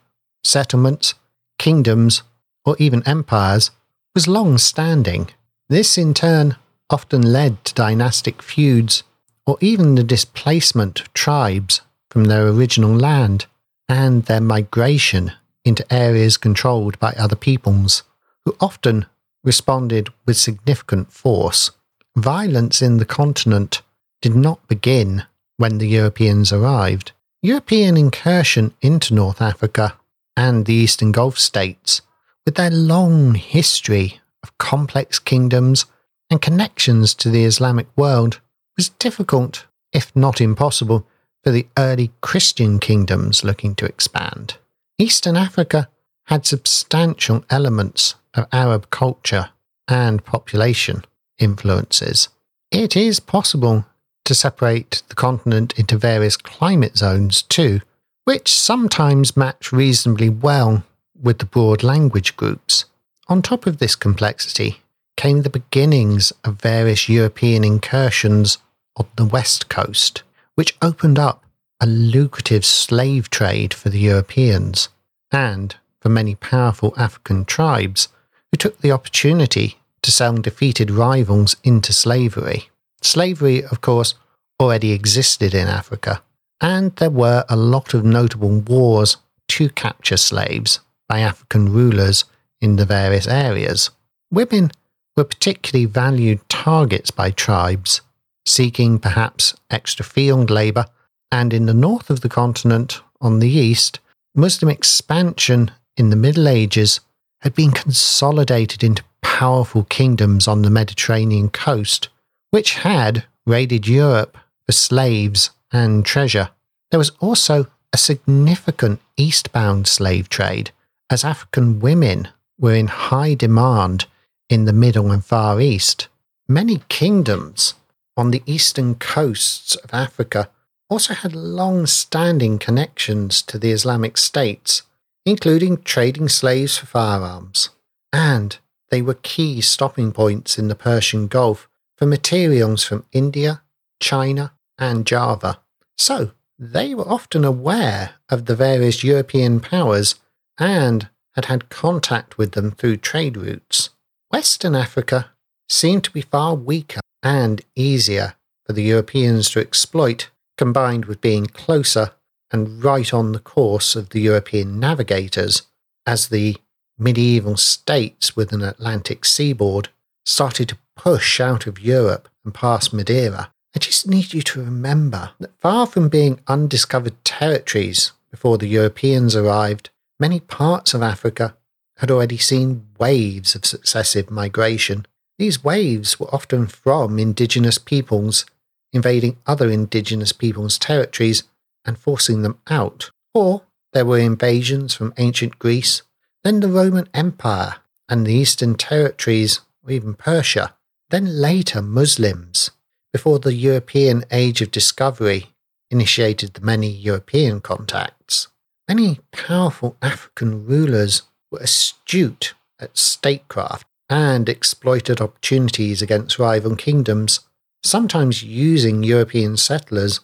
settlements, 0.44 1.14
kingdoms, 1.58 2.24
or 2.66 2.76
even 2.80 3.06
empires, 3.08 3.72
was 4.16 4.28
long 4.28 4.58
standing. 4.58 5.30
This 5.70 5.98
in 5.98 6.14
turn 6.14 6.56
often 6.90 7.22
led 7.22 7.64
to 7.66 7.74
dynastic 7.74 8.42
feuds 8.42 9.04
or 9.46 9.58
even 9.60 9.96
the 9.96 10.04
displacement 10.04 11.02
of 11.02 11.14
tribes 11.14 11.82
from 12.10 12.26
their 12.26 12.48
original 12.48 12.96
land 12.96 13.46
and 13.90 14.24
their 14.26 14.42
migration 14.42 15.32
into 15.66 15.92
areas 15.94 16.38
controlled 16.38 17.00
by 17.00 17.12
other 17.14 17.36
peoples, 17.36 18.04
who 18.46 18.56
often 18.60 19.06
responded 19.44 20.10
with 20.26 20.38
significant 20.38 21.12
force. 21.12 21.72
Violence 22.16 22.82
in 22.82 22.98
the 22.98 23.06
continent 23.06 23.82
did 24.24 24.34
not 24.34 24.66
begin 24.70 25.22
when 25.58 25.80
the 25.80 25.88
Europeans 25.88 26.54
arrived. 26.54 27.12
European 27.42 27.98
incursion 27.98 28.74
into 28.82 29.14
North 29.14 29.42
Africa 29.42 29.98
and 30.38 30.66
the 30.66 30.74
Eastern 30.74 31.12
Gulf 31.12 31.38
states, 31.38 32.02
with 32.46 32.56
their 32.56 32.72
long 32.72 33.36
history 33.36 34.22
of 34.42 34.58
complex 34.58 35.20
kingdoms 35.20 35.86
and 36.30 36.42
connections 36.42 37.14
to 37.16 37.30
the 37.30 37.44
Islamic 37.44 37.88
world, 37.98 38.40
was 38.78 38.90
difficult, 38.90 39.66
if 39.92 40.16
not 40.16 40.40
impossible, 40.40 41.06
for 41.44 41.52
the 41.52 41.68
early 41.78 42.10
Christian 42.22 42.80
kingdoms 42.80 43.44
looking 43.44 43.76
to 43.76 43.86
expand. 43.86 44.56
Eastern 44.98 45.36
Africa 45.36 45.90
had 46.28 46.46
substantial 46.46 47.44
elements 47.50 48.16
of 48.36 48.48
Arab 48.54 48.90
culture 48.90 49.50
and 49.90 50.24
population 50.24 51.04
influences. 51.40 52.30
It 52.72 52.96
is 52.96 53.20
possible 53.20 53.86
to 54.26 54.36
separate 54.36 55.04
the 55.10 55.16
continent 55.16 55.78
into 55.78 55.98
various 55.98 56.38
climate 56.38 56.98
zones 56.98 57.42
too, 57.42 57.82
which 58.26 58.54
sometimes 58.54 59.38
match 59.38 59.72
reasonably 59.72 60.30
well 60.30 60.84
with 61.22 61.40
the 61.40 61.46
broad 61.46 61.84
language 61.84 62.36
groups. 62.36 62.86
On 63.28 63.42
top 63.42 63.66
of 63.66 63.78
this 63.78 63.96
complexity 63.96 64.82
came 65.16 65.42
the 65.42 65.50
beginnings 65.50 66.34
of 66.44 66.62
various 66.62 67.08
European 67.08 67.64
incursions 67.64 68.58
on 68.96 69.08
the 69.16 69.26
west 69.26 69.70
coast, 69.70 70.24
which 70.56 70.78
opened 70.82 71.20
up 71.20 71.44
a 71.80 71.86
lucrative 71.86 72.66
slave 72.66 73.30
trade 73.30 73.74
for 73.74 73.90
the 73.90 74.00
Europeans 74.00 74.90
and 75.32 75.76
for 76.00 76.10
many 76.10 76.36
powerful 76.36 76.94
African 76.98 77.46
tribes 77.46 78.08
who 78.52 78.58
took 78.58 78.80
the 78.80 78.92
opportunity 78.92 79.78
to 80.02 80.12
sell 80.12 80.36
defeated 80.36 80.92
rivals 80.92 81.56
into 81.64 81.92
slavery. 81.94 82.70
Slavery, 83.04 83.64
of 83.64 83.82
course, 83.82 84.16
already 84.60 84.92
existed 84.92 85.54
in 85.54 85.68
Africa, 85.68 86.22
and 86.62 86.96
there 86.96 87.10
were 87.10 87.46
a 87.50 87.56
lot 87.56 87.94
of 87.94 88.06
notable 88.06 88.60
wars 88.62 89.18
to 89.50 89.70
capture 89.70 90.18
slaves 90.18 90.80
by 91.10 91.20
African 91.20 91.72
rulers 91.72 92.26
in 92.62 92.78
the 92.78 92.86
various 92.86 93.28
areas. 93.28 93.90
Women 94.32 94.72
were 95.18 95.26
particularly 95.26 95.86
valued 95.86 96.48
targets 96.50 97.12
by 97.12 97.32
tribes, 97.32 98.02
seeking 98.46 99.00
perhaps 99.00 99.54
extra 99.70 100.06
field 100.06 100.50
labour, 100.50 100.86
and 101.32 101.54
in 101.54 101.66
the 101.66 101.74
north 101.74 102.10
of 102.10 102.22
the 102.22 102.30
continent, 102.30 103.02
on 103.20 103.40
the 103.40 103.50
east, 103.50 104.00
Muslim 104.36 104.70
expansion 104.70 105.72
in 105.98 106.10
the 106.10 106.16
Middle 106.16 106.48
Ages 106.48 107.00
had 107.42 107.54
been 107.54 107.72
consolidated 107.72 108.84
into 108.84 109.04
powerful 109.22 109.84
kingdoms 109.84 110.48
on 110.48 110.62
the 110.62 110.70
Mediterranean 110.70 111.50
coast, 111.50 112.10
which 112.54 112.76
had 112.76 113.24
raided 113.48 113.88
Europe 113.88 114.38
for 114.64 114.72
slaves 114.72 115.50
and 115.72 116.06
treasure. 116.06 116.50
There 116.92 117.00
was 117.00 117.12
also 117.20 117.66
a 117.92 117.98
significant 117.98 119.02
eastbound 119.18 119.88
slave 119.88 120.30
trade, 120.30 120.70
as 121.10 121.24
African 121.24 121.80
women 121.80 122.28
were 122.60 122.76
in 122.76 122.88
high 122.88 123.34
demand 123.34 124.06
in 124.50 124.66
the 124.66 124.74
Middle 124.74 125.12
and 125.12 125.26
Far 125.26 125.60
East. 125.60 126.10
Many 126.48 126.84
kingdoms 126.90 127.74
on 128.16 128.30
the 128.30 128.44
eastern 128.46 128.96
coasts 128.96 129.76
of 129.78 129.92
Africa 129.92 130.52
also 130.92 131.16
had 131.16 131.34
long 131.34 131.88
standing 131.88 132.60
connections 132.60 133.42
to 133.42 133.58
the 133.58 133.72
Islamic 133.72 134.18
states 134.18 134.84
including 135.26 135.82
trading 135.84 136.28
slaves 136.28 136.78
for 136.78 136.86
firearms, 136.86 137.70
and 138.12 138.58
they 138.90 139.02
were 139.02 139.14
key 139.14 139.62
stopping 139.62 140.12
points 140.12 140.58
in 140.58 140.68
the 140.68 140.76
Persian 140.76 141.28
Gulf 141.28 141.70
for 141.98 142.06
materials 142.06 142.84
from 142.84 143.06
India, 143.12 143.62
China, 144.00 144.54
and 144.78 145.06
Java. 145.06 145.60
So, 145.98 146.32
they 146.58 146.94
were 146.94 147.08
often 147.08 147.44
aware 147.44 148.16
of 148.30 148.46
the 148.46 148.56
various 148.56 149.04
European 149.04 149.60
powers 149.60 150.16
and 150.58 151.10
had 151.36 151.46
had 151.46 151.70
contact 151.70 152.38
with 152.38 152.52
them 152.52 152.72
through 152.72 152.98
trade 152.98 153.38
routes. 153.38 153.90
Western 154.30 154.76
Africa 154.76 155.32
seemed 155.70 156.04
to 156.04 156.12
be 156.12 156.22
far 156.22 156.56
weaker 156.56 157.02
and 157.22 157.62
easier 157.76 158.36
for 158.66 158.74
the 158.74 158.84
Europeans 158.84 159.50
to 159.52 159.60
exploit, 159.60 160.30
combined 160.58 161.06
with 161.06 161.22
being 161.22 161.48
closer 161.48 162.12
and 162.52 162.84
right 162.84 163.14
on 163.14 163.32
the 163.32 163.40
course 163.40 163.96
of 163.96 164.10
the 164.10 164.22
European 164.22 164.80
navigators 164.80 165.64
as 166.06 166.28
the 166.28 166.56
medieval 166.98 167.58
states 167.58 168.36
with 168.36 168.52
an 168.52 168.62
Atlantic 168.62 169.26
seaboard 169.26 169.90
started 170.26 170.70
to 170.70 170.78
push 170.96 171.40
out 171.40 171.68
of 171.68 171.80
Europe 171.80 172.30
and 172.44 172.54
past 172.54 172.94
Madeira. 172.94 173.52
I 173.76 173.80
just 173.80 174.08
need 174.08 174.34
you 174.34 174.42
to 174.44 174.64
remember 174.64 175.32
that 175.40 175.60
far 175.60 175.88
from 175.88 176.10
being 176.10 176.40
undiscovered 176.48 177.24
territories 177.24 178.12
before 178.30 178.58
the 178.58 178.68
Europeans 178.68 179.36
arrived, 179.36 179.90
many 180.20 180.40
parts 180.40 180.94
of 180.94 181.02
Africa 181.02 181.56
had 181.98 182.12
already 182.12 182.38
seen 182.38 182.88
waves 183.00 183.56
of 183.56 183.66
successive 183.66 184.30
migration. 184.32 185.06
These 185.38 185.64
waves 185.64 186.20
were 186.20 186.34
often 186.34 186.68
from 186.68 187.20
indigenous 187.20 187.78
peoples 187.78 188.46
invading 188.94 189.38
other 189.48 189.70
indigenous 189.70 190.32
peoples' 190.32 190.78
territories 190.78 191.44
and 191.84 191.98
forcing 191.98 192.44
them 192.44 192.60
out. 192.70 193.10
Or 193.34 193.64
there 193.92 194.06
were 194.06 194.20
invasions 194.20 194.94
from 194.94 195.14
ancient 195.18 195.60
Greece, 195.60 196.04
then 196.44 196.60
the 196.60 196.68
Roman 196.68 197.10
Empire 197.14 197.78
and 198.08 198.26
the 198.26 198.34
Eastern 198.34 198.76
territories, 198.76 199.62
or 199.84 199.92
even 199.92 200.14
Persia, 200.14 200.76
then 201.14 201.40
later 201.40 201.80
Muslims, 201.80 202.72
before 203.12 203.38
the 203.38 203.54
European 203.54 204.24
age 204.32 204.64
of 204.64 204.72
discovery 204.72 205.46
initiated 205.92 206.56
the 206.56 206.62
many 206.62 206.90
European 206.90 207.62
contacts. 207.62 208.48
Many 208.88 209.20
powerful 209.32 209.96
African 210.02 210.66
rulers 210.66 211.22
were 211.52 211.60
astute 211.60 212.56
at 212.80 212.98
statecraft 212.98 213.86
and 214.10 214.50
exploited 214.50 215.22
opportunities 215.22 216.02
against 216.02 216.40
rival 216.40 216.76
kingdoms, 216.76 217.42
sometimes 217.84 218.42
using 218.42 219.04
European 219.04 219.56
settlers 219.56 220.20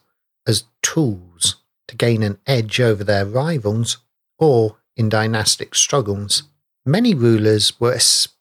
as 0.48 0.64
tools 0.82 1.58
to 1.88 1.96
gain 1.96 2.24
an 2.24 2.40
edge 2.48 2.80
over 2.80 3.04
their 3.04 3.28
rivals 3.28 4.00
or 4.40 4.78
in 4.98 5.08
dynastic 5.08 5.76
struggles. 5.76 6.44
Many 6.84 7.14
rulers 7.14 7.80
were 7.80 7.94
especially 7.94 8.39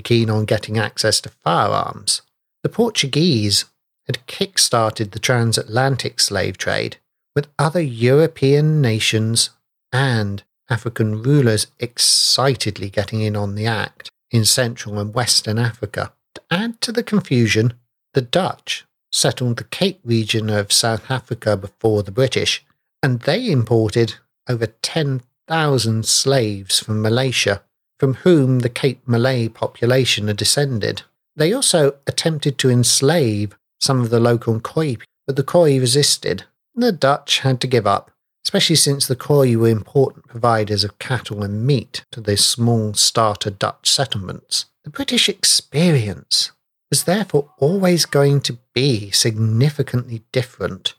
keen 0.00 0.30
on 0.30 0.44
getting 0.44 0.78
access 0.78 1.20
to 1.20 1.28
firearms. 1.28 2.22
The 2.62 2.68
Portuguese 2.68 3.66
had 4.06 4.26
kick 4.26 4.58
started 4.58 5.12
the 5.12 5.18
transatlantic 5.18 6.20
slave 6.20 6.58
trade, 6.58 6.96
with 7.34 7.48
other 7.58 7.80
European 7.80 8.80
nations 8.80 9.50
and 9.92 10.42
African 10.68 11.22
rulers 11.22 11.66
excitedly 11.78 12.90
getting 12.90 13.20
in 13.20 13.36
on 13.36 13.54
the 13.54 13.66
act 13.66 14.10
in 14.30 14.44
Central 14.44 14.98
and 14.98 15.14
Western 15.14 15.58
Africa. 15.58 16.12
To 16.34 16.42
add 16.50 16.80
to 16.82 16.92
the 16.92 17.02
confusion, 17.02 17.74
the 18.14 18.22
Dutch 18.22 18.84
settled 19.12 19.56
the 19.56 19.64
Cape 19.64 20.00
region 20.04 20.48
of 20.50 20.72
South 20.72 21.10
Africa 21.10 21.56
before 21.56 22.02
the 22.02 22.12
British, 22.12 22.64
and 23.02 23.20
they 23.20 23.50
imported 23.50 24.14
over 24.48 24.66
10,000 24.66 26.06
slaves 26.06 26.80
from 26.80 27.02
Malaysia, 27.02 27.62
from 28.00 28.14
whom 28.14 28.60
the 28.60 28.68
Cape 28.68 29.00
Malay 29.06 29.46
population 29.48 30.28
are 30.28 30.34
descended. 30.34 31.02
They 31.36 31.52
also 31.52 31.94
attempted 32.08 32.58
to 32.58 32.70
enslave 32.70 33.56
some 33.78 34.00
of 34.00 34.10
the 34.10 34.18
local 34.18 34.58
Khoi, 34.58 34.96
but 35.26 35.36
the 35.36 35.44
Khoi 35.44 35.78
resisted. 35.78 36.44
The 36.74 36.90
Dutch 36.90 37.40
had 37.40 37.60
to 37.60 37.68
give 37.68 37.86
up 37.86 38.10
especially 38.44 38.76
since 38.76 39.06
the 39.06 39.16
Khoi 39.16 39.56
were 39.56 39.68
important 39.68 40.26
providers 40.26 40.84
of 40.84 40.98
cattle 40.98 41.42
and 41.42 41.66
meat 41.66 42.04
to 42.10 42.20
the 42.20 42.36
small 42.36 42.94
starter 42.94 43.50
Dutch 43.50 43.88
settlements. 43.88 44.66
The 44.84 44.90
British 44.90 45.28
experience 45.28 46.52
was 46.90 47.04
therefore 47.04 47.50
always 47.58 48.06
going 48.06 48.40
to 48.42 48.58
be 48.74 49.10
significantly 49.10 50.24
different 50.32 50.94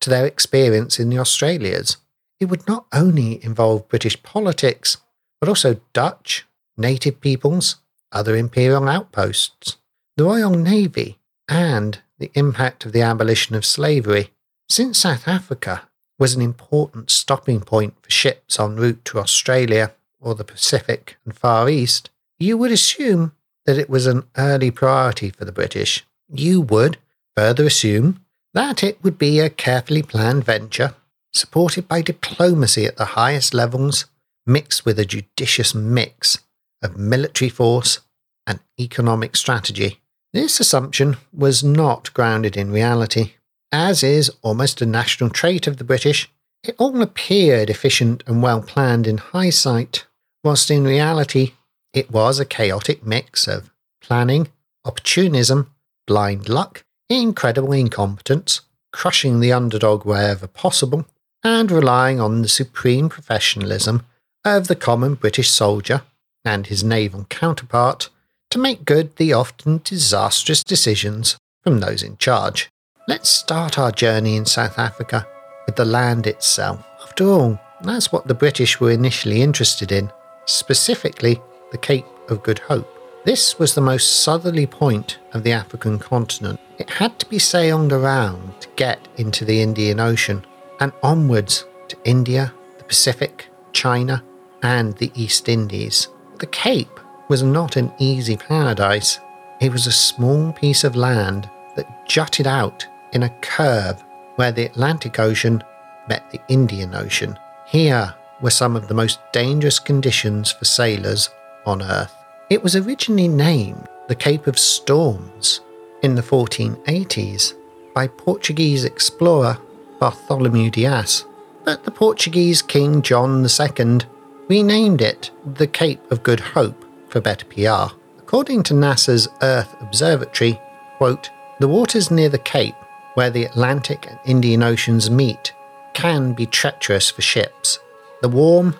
to 0.00 0.10
their 0.10 0.26
experience 0.26 0.98
in 0.98 1.10
the 1.10 1.18
Australias. 1.18 1.98
It 2.40 2.46
would 2.46 2.66
not 2.66 2.86
only 2.92 3.44
involve 3.44 3.88
British 3.88 4.20
politics, 4.22 4.96
but 5.40 5.48
also 5.48 5.80
Dutch, 5.92 6.44
native 6.76 7.20
peoples, 7.20 7.76
other 8.12 8.36
imperial 8.36 8.88
outposts, 8.88 9.76
the 10.16 10.24
Royal 10.24 10.50
Navy, 10.50 11.18
and 11.48 12.00
the 12.18 12.30
impact 12.34 12.84
of 12.86 12.92
the 12.92 13.02
abolition 13.02 13.54
of 13.54 13.64
slavery. 13.64 14.30
Since 14.68 14.98
South 14.98 15.28
Africa 15.28 15.88
was 16.18 16.34
an 16.34 16.42
important 16.42 17.10
stopping 17.10 17.60
point 17.60 17.94
for 18.02 18.10
ships 18.10 18.58
en 18.58 18.76
route 18.76 19.04
to 19.06 19.18
Australia 19.18 19.92
or 20.20 20.34
the 20.34 20.44
Pacific 20.44 21.16
and 21.24 21.36
Far 21.36 21.68
East, 21.68 22.10
you 22.38 22.56
would 22.56 22.72
assume 22.72 23.32
that 23.66 23.78
it 23.78 23.90
was 23.90 24.06
an 24.06 24.24
early 24.36 24.70
priority 24.70 25.30
for 25.30 25.44
the 25.44 25.52
British. 25.52 26.06
You 26.28 26.60
would 26.60 26.98
further 27.36 27.66
assume 27.66 28.24
that 28.54 28.82
it 28.82 29.02
would 29.02 29.18
be 29.18 29.38
a 29.38 29.50
carefully 29.50 30.02
planned 30.02 30.44
venture, 30.44 30.94
supported 31.32 31.86
by 31.86 32.00
diplomacy 32.00 32.86
at 32.86 32.96
the 32.96 33.16
highest 33.16 33.52
levels, 33.52 34.06
mixed 34.46 34.86
with 34.86 34.98
a 34.98 35.04
judicious 35.04 35.74
mix 35.74 36.38
of 36.82 36.96
military 36.96 37.48
force 37.48 38.00
and 38.46 38.60
economic 38.78 39.36
strategy. 39.36 40.00
This 40.32 40.60
assumption 40.60 41.16
was 41.32 41.64
not 41.64 42.12
grounded 42.14 42.56
in 42.56 42.70
reality 42.70 43.32
as 43.72 44.02
is 44.02 44.30
almost 44.42 44.80
a 44.80 44.86
national 44.86 45.30
trait 45.30 45.66
of 45.66 45.76
the 45.76 45.84
British, 45.84 46.30
it 46.62 46.74
all 46.78 47.02
appeared 47.02 47.70
efficient 47.70 48.22
and 48.26 48.42
well 48.42 48.62
planned 48.62 49.06
in 49.06 49.18
hindsight, 49.18 50.06
whilst 50.42 50.70
in 50.70 50.84
reality 50.84 51.52
it 51.92 52.10
was 52.10 52.38
a 52.38 52.44
chaotic 52.44 53.04
mix 53.04 53.46
of 53.46 53.70
planning, 54.00 54.48
opportunism, 54.84 55.70
blind 56.06 56.48
luck, 56.48 56.84
incredible 57.08 57.72
incompetence, 57.72 58.62
crushing 58.92 59.40
the 59.40 59.52
underdog 59.52 60.04
wherever 60.04 60.46
possible, 60.46 61.06
and 61.42 61.70
relying 61.70 62.20
on 62.20 62.42
the 62.42 62.48
supreme 62.48 63.08
professionalism 63.08 64.04
of 64.44 64.68
the 64.68 64.76
common 64.76 65.14
British 65.14 65.50
soldier 65.50 66.02
and 66.46 66.66
his 66.66 66.84
naval 66.84 67.26
counterpart 67.28 68.08
to 68.50 68.58
make 68.58 68.84
good 68.84 69.16
the 69.16 69.32
often 69.32 69.80
disastrous 69.84 70.62
decisions 70.62 71.36
from 71.62 71.80
those 71.80 72.02
in 72.02 72.16
charge. 72.16 72.68
Let's 73.08 73.28
start 73.28 73.78
our 73.78 73.92
journey 73.92 74.36
in 74.36 74.46
South 74.46 74.78
Africa 74.78 75.26
with 75.66 75.76
the 75.76 75.84
land 75.84 76.26
itself. 76.26 76.86
After 77.02 77.28
all, 77.28 77.60
that's 77.82 78.10
what 78.10 78.26
the 78.26 78.34
British 78.34 78.80
were 78.80 78.90
initially 78.90 79.42
interested 79.42 79.92
in, 79.92 80.10
specifically 80.46 81.40
the 81.72 81.78
Cape 81.78 82.06
of 82.28 82.42
Good 82.42 82.60
Hope. 82.60 82.92
This 83.24 83.58
was 83.58 83.74
the 83.74 83.80
most 83.80 84.22
southerly 84.22 84.66
point 84.66 85.18
of 85.32 85.42
the 85.42 85.52
African 85.52 85.98
continent. 85.98 86.60
It 86.78 86.88
had 86.88 87.18
to 87.18 87.26
be 87.26 87.38
sailed 87.38 87.92
around 87.92 88.60
to 88.60 88.68
get 88.76 89.08
into 89.16 89.44
the 89.44 89.60
Indian 89.60 89.98
Ocean 89.98 90.44
and 90.78 90.92
onwards 91.02 91.64
to 91.88 91.96
India, 92.04 92.52
the 92.78 92.84
Pacific, 92.84 93.48
China, 93.72 94.22
and 94.62 94.96
the 94.98 95.10
East 95.14 95.48
Indies. 95.48 96.08
The 96.38 96.46
Cape 96.46 97.00
was 97.28 97.42
not 97.42 97.76
an 97.76 97.92
easy 97.98 98.36
paradise. 98.36 99.20
It 99.58 99.72
was 99.72 99.86
a 99.86 99.92
small 99.92 100.52
piece 100.52 100.84
of 100.84 100.94
land 100.94 101.48
that 101.76 102.06
jutted 102.06 102.46
out 102.46 102.86
in 103.12 103.22
a 103.22 103.34
curve 103.40 104.04
where 104.36 104.52
the 104.52 104.66
Atlantic 104.66 105.18
Ocean 105.18 105.64
met 106.08 106.30
the 106.30 106.40
Indian 106.48 106.94
Ocean. 106.94 107.38
Here 107.66 108.14
were 108.42 108.50
some 108.50 108.76
of 108.76 108.86
the 108.86 108.94
most 108.94 109.18
dangerous 109.32 109.78
conditions 109.78 110.52
for 110.52 110.66
sailors 110.66 111.30
on 111.64 111.80
Earth. 111.80 112.14
It 112.50 112.62
was 112.62 112.76
originally 112.76 113.28
named 113.28 113.88
the 114.08 114.14
Cape 114.14 114.46
of 114.46 114.58
Storms 114.58 115.62
in 116.02 116.16
the 116.16 116.22
1480s 116.22 117.54
by 117.94 118.08
Portuguese 118.08 118.84
explorer 118.84 119.56
Bartholomew 119.98 120.70
Dias, 120.70 121.24
but 121.64 121.84
the 121.84 121.90
Portuguese 121.90 122.60
King 122.60 123.00
John 123.00 123.42
II 123.42 124.00
renamed 124.48 125.00
it 125.00 125.30
the 125.44 125.66
Cape 125.66 126.10
of 126.10 126.22
Good 126.22 126.40
Hope 126.40 126.84
for 127.08 127.20
better 127.20 127.46
PR. 127.46 127.94
According 128.18 128.62
to 128.64 128.74
NASA's 128.74 129.28
Earth 129.42 129.74
Observatory, 129.80 130.60
quote, 130.98 131.30
the 131.60 131.68
waters 131.68 132.10
near 132.10 132.28
the 132.28 132.38
Cape 132.38 132.74
where 133.16 133.30
the 133.30 133.44
Atlantic 133.44 134.06
and 134.10 134.18
Indian 134.26 134.62
Oceans 134.62 135.10
meet, 135.10 135.54
can 135.94 136.34
be 136.34 136.44
treacherous 136.44 137.10
for 137.10 137.22
ships. 137.22 137.78
The 138.20 138.28
warm 138.28 138.76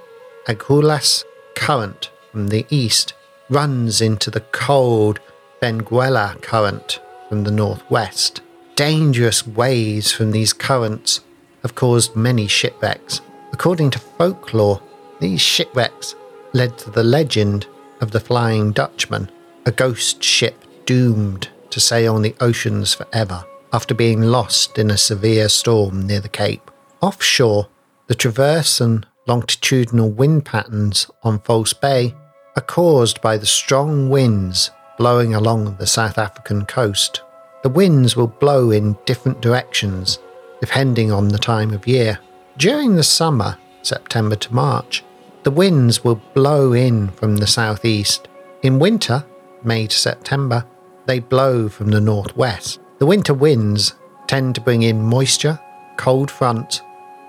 Agulhas 0.47 1.25
current 1.55 2.11
from 2.31 2.49
the 2.49 2.67
east 2.69 3.15
runs 3.49 4.03
into 4.03 4.31
the 4.31 4.43
cold 4.53 5.21
Benguela 5.63 6.41
current 6.43 7.01
from 7.31 7.45
the 7.45 7.51
northwest. 7.51 8.43
Dangerous 8.75 9.47
waves 9.47 10.13
from 10.13 10.33
these 10.33 10.53
currents 10.53 11.21
have 11.63 11.75
caused 11.75 12.15
many 12.15 12.47
shipwrecks. 12.47 13.23
According 13.55 13.91
to 13.93 13.99
folklore, 13.99 14.83
these 15.21 15.41
shipwrecks 15.41 16.15
led 16.53 16.79
to 16.79 16.91
the 16.91 17.05
legend 17.05 17.67
of 18.01 18.11
the 18.11 18.21
Flying 18.21 18.73
Dutchman, 18.73 19.31
a 19.65 19.73
ghost 19.73 20.23
ship 20.23 20.65
doomed 20.85 21.49
to 21.71 21.81
sail 21.81 22.15
on 22.15 22.23
the 22.23 22.35
oceans 22.41 22.95
forever 22.95 23.45
after 23.73 23.95
being 23.95 24.23
lost 24.23 24.79
in 24.79 24.91
a 24.91 24.97
severe 24.97 25.49
storm 25.49 26.07
near 26.07 26.21
the 26.21 26.29
Cape. 26.29 26.71
Offshore, 27.01 27.69
the 28.07 28.15
transverse 28.15 28.81
and 28.81 29.07
longitudinal 29.27 30.11
wind 30.11 30.45
patterns 30.45 31.11
on 31.23 31.41
False 31.41 31.73
Bay 31.73 32.15
are 32.55 32.63
caused 32.63 33.21
by 33.21 33.37
the 33.37 33.47
strong 33.47 34.09
winds 34.09 34.71
blowing 34.97 35.35
along 35.35 35.77
the 35.77 35.87
South 35.87 36.17
African 36.17 36.65
coast. 36.65 37.23
The 37.63 37.69
winds 37.69 38.17
will 38.17 38.29
blow 38.29 38.71
in 38.71 38.97
different 39.05 39.41
directions 39.41 40.19
depending 40.61 41.13
on 41.13 41.29
the 41.29 41.39
time 41.39 41.73
of 41.73 41.87
year. 41.87 42.19
During 42.57 42.97
the 42.97 43.03
summer, 43.03 43.59
September 43.83 44.37
to 44.37 44.55
March, 44.55 45.05
the 45.47 45.53
winds 45.53 46.03
will 46.03 46.21
blow 46.35 46.73
in 46.73 47.07
from 47.11 47.37
the 47.37 47.47
southeast. 47.47 48.27
In 48.63 48.81
winter, 48.81 49.25
May 49.63 49.87
to 49.87 49.97
September, 49.97 50.67
they 51.07 51.21
blow 51.21 51.69
from 51.69 51.93
the 51.93 52.01
northwest. 52.01 52.81
The 52.99 53.07
winter 53.07 53.33
winds 53.33 53.95
tend 54.27 54.57
to 54.57 54.61
bring 54.61 54.83
in 54.83 55.01
moisture, 55.01 55.61
cold 55.99 56.33
front, 56.33 56.83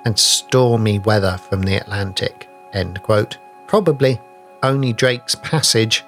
and 0.03 0.17
stormy 0.17 0.97
weather 0.97 1.37
from 1.37 1.61
the 1.61 1.75
Atlantic. 1.75 2.49
End 2.73 3.03
quote. 3.03 3.37
Probably 3.67 4.19
only 4.63 4.93
Drake's 4.93 5.35
Passage 5.35 6.03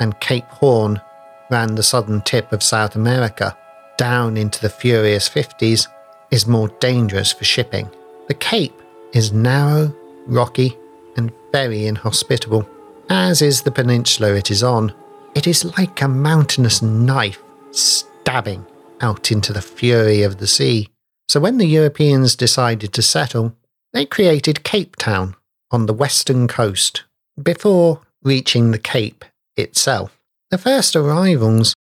and 0.00 0.18
Cape 0.18 0.48
Horn 0.48 1.00
ran 1.48 1.76
the 1.76 1.84
southern 1.84 2.22
tip 2.22 2.50
of 2.50 2.64
South 2.64 2.96
America 2.96 3.56
down 3.96 4.36
into 4.36 4.60
the 4.60 4.68
furious 4.68 5.28
50s 5.28 5.86
is 6.32 6.44
more 6.44 6.70
dangerous 6.80 7.30
for 7.30 7.44
shipping. 7.44 7.88
The 8.26 8.34
Cape 8.34 8.82
is 9.12 9.30
narrow, 9.30 9.94
rocky, 10.26 10.76
and 11.16 11.32
very 11.52 11.86
inhospitable, 11.86 12.68
as 13.08 13.42
is 13.42 13.62
the 13.62 13.70
peninsula 13.70 14.34
it 14.34 14.50
is 14.50 14.62
on. 14.62 14.94
It 15.34 15.46
is 15.46 15.64
like 15.78 16.02
a 16.02 16.08
mountainous 16.08 16.82
knife 16.82 17.42
stabbing 17.70 18.66
out 19.00 19.32
into 19.32 19.52
the 19.52 19.62
fury 19.62 20.22
of 20.22 20.38
the 20.38 20.46
sea. 20.46 20.88
So 21.28 21.40
when 21.40 21.58
the 21.58 21.66
Europeans 21.66 22.36
decided 22.36 22.92
to 22.92 23.02
settle, 23.02 23.56
they 23.92 24.06
created 24.06 24.64
Cape 24.64 24.96
Town 24.96 25.34
on 25.70 25.86
the 25.86 25.94
western 25.94 26.48
coast 26.48 27.04
before 27.42 28.00
reaching 28.22 28.70
the 28.70 28.78
Cape 28.78 29.24
itself. 29.56 30.18
The 30.50 30.58
first 30.58 30.94
arrivals 30.94 31.74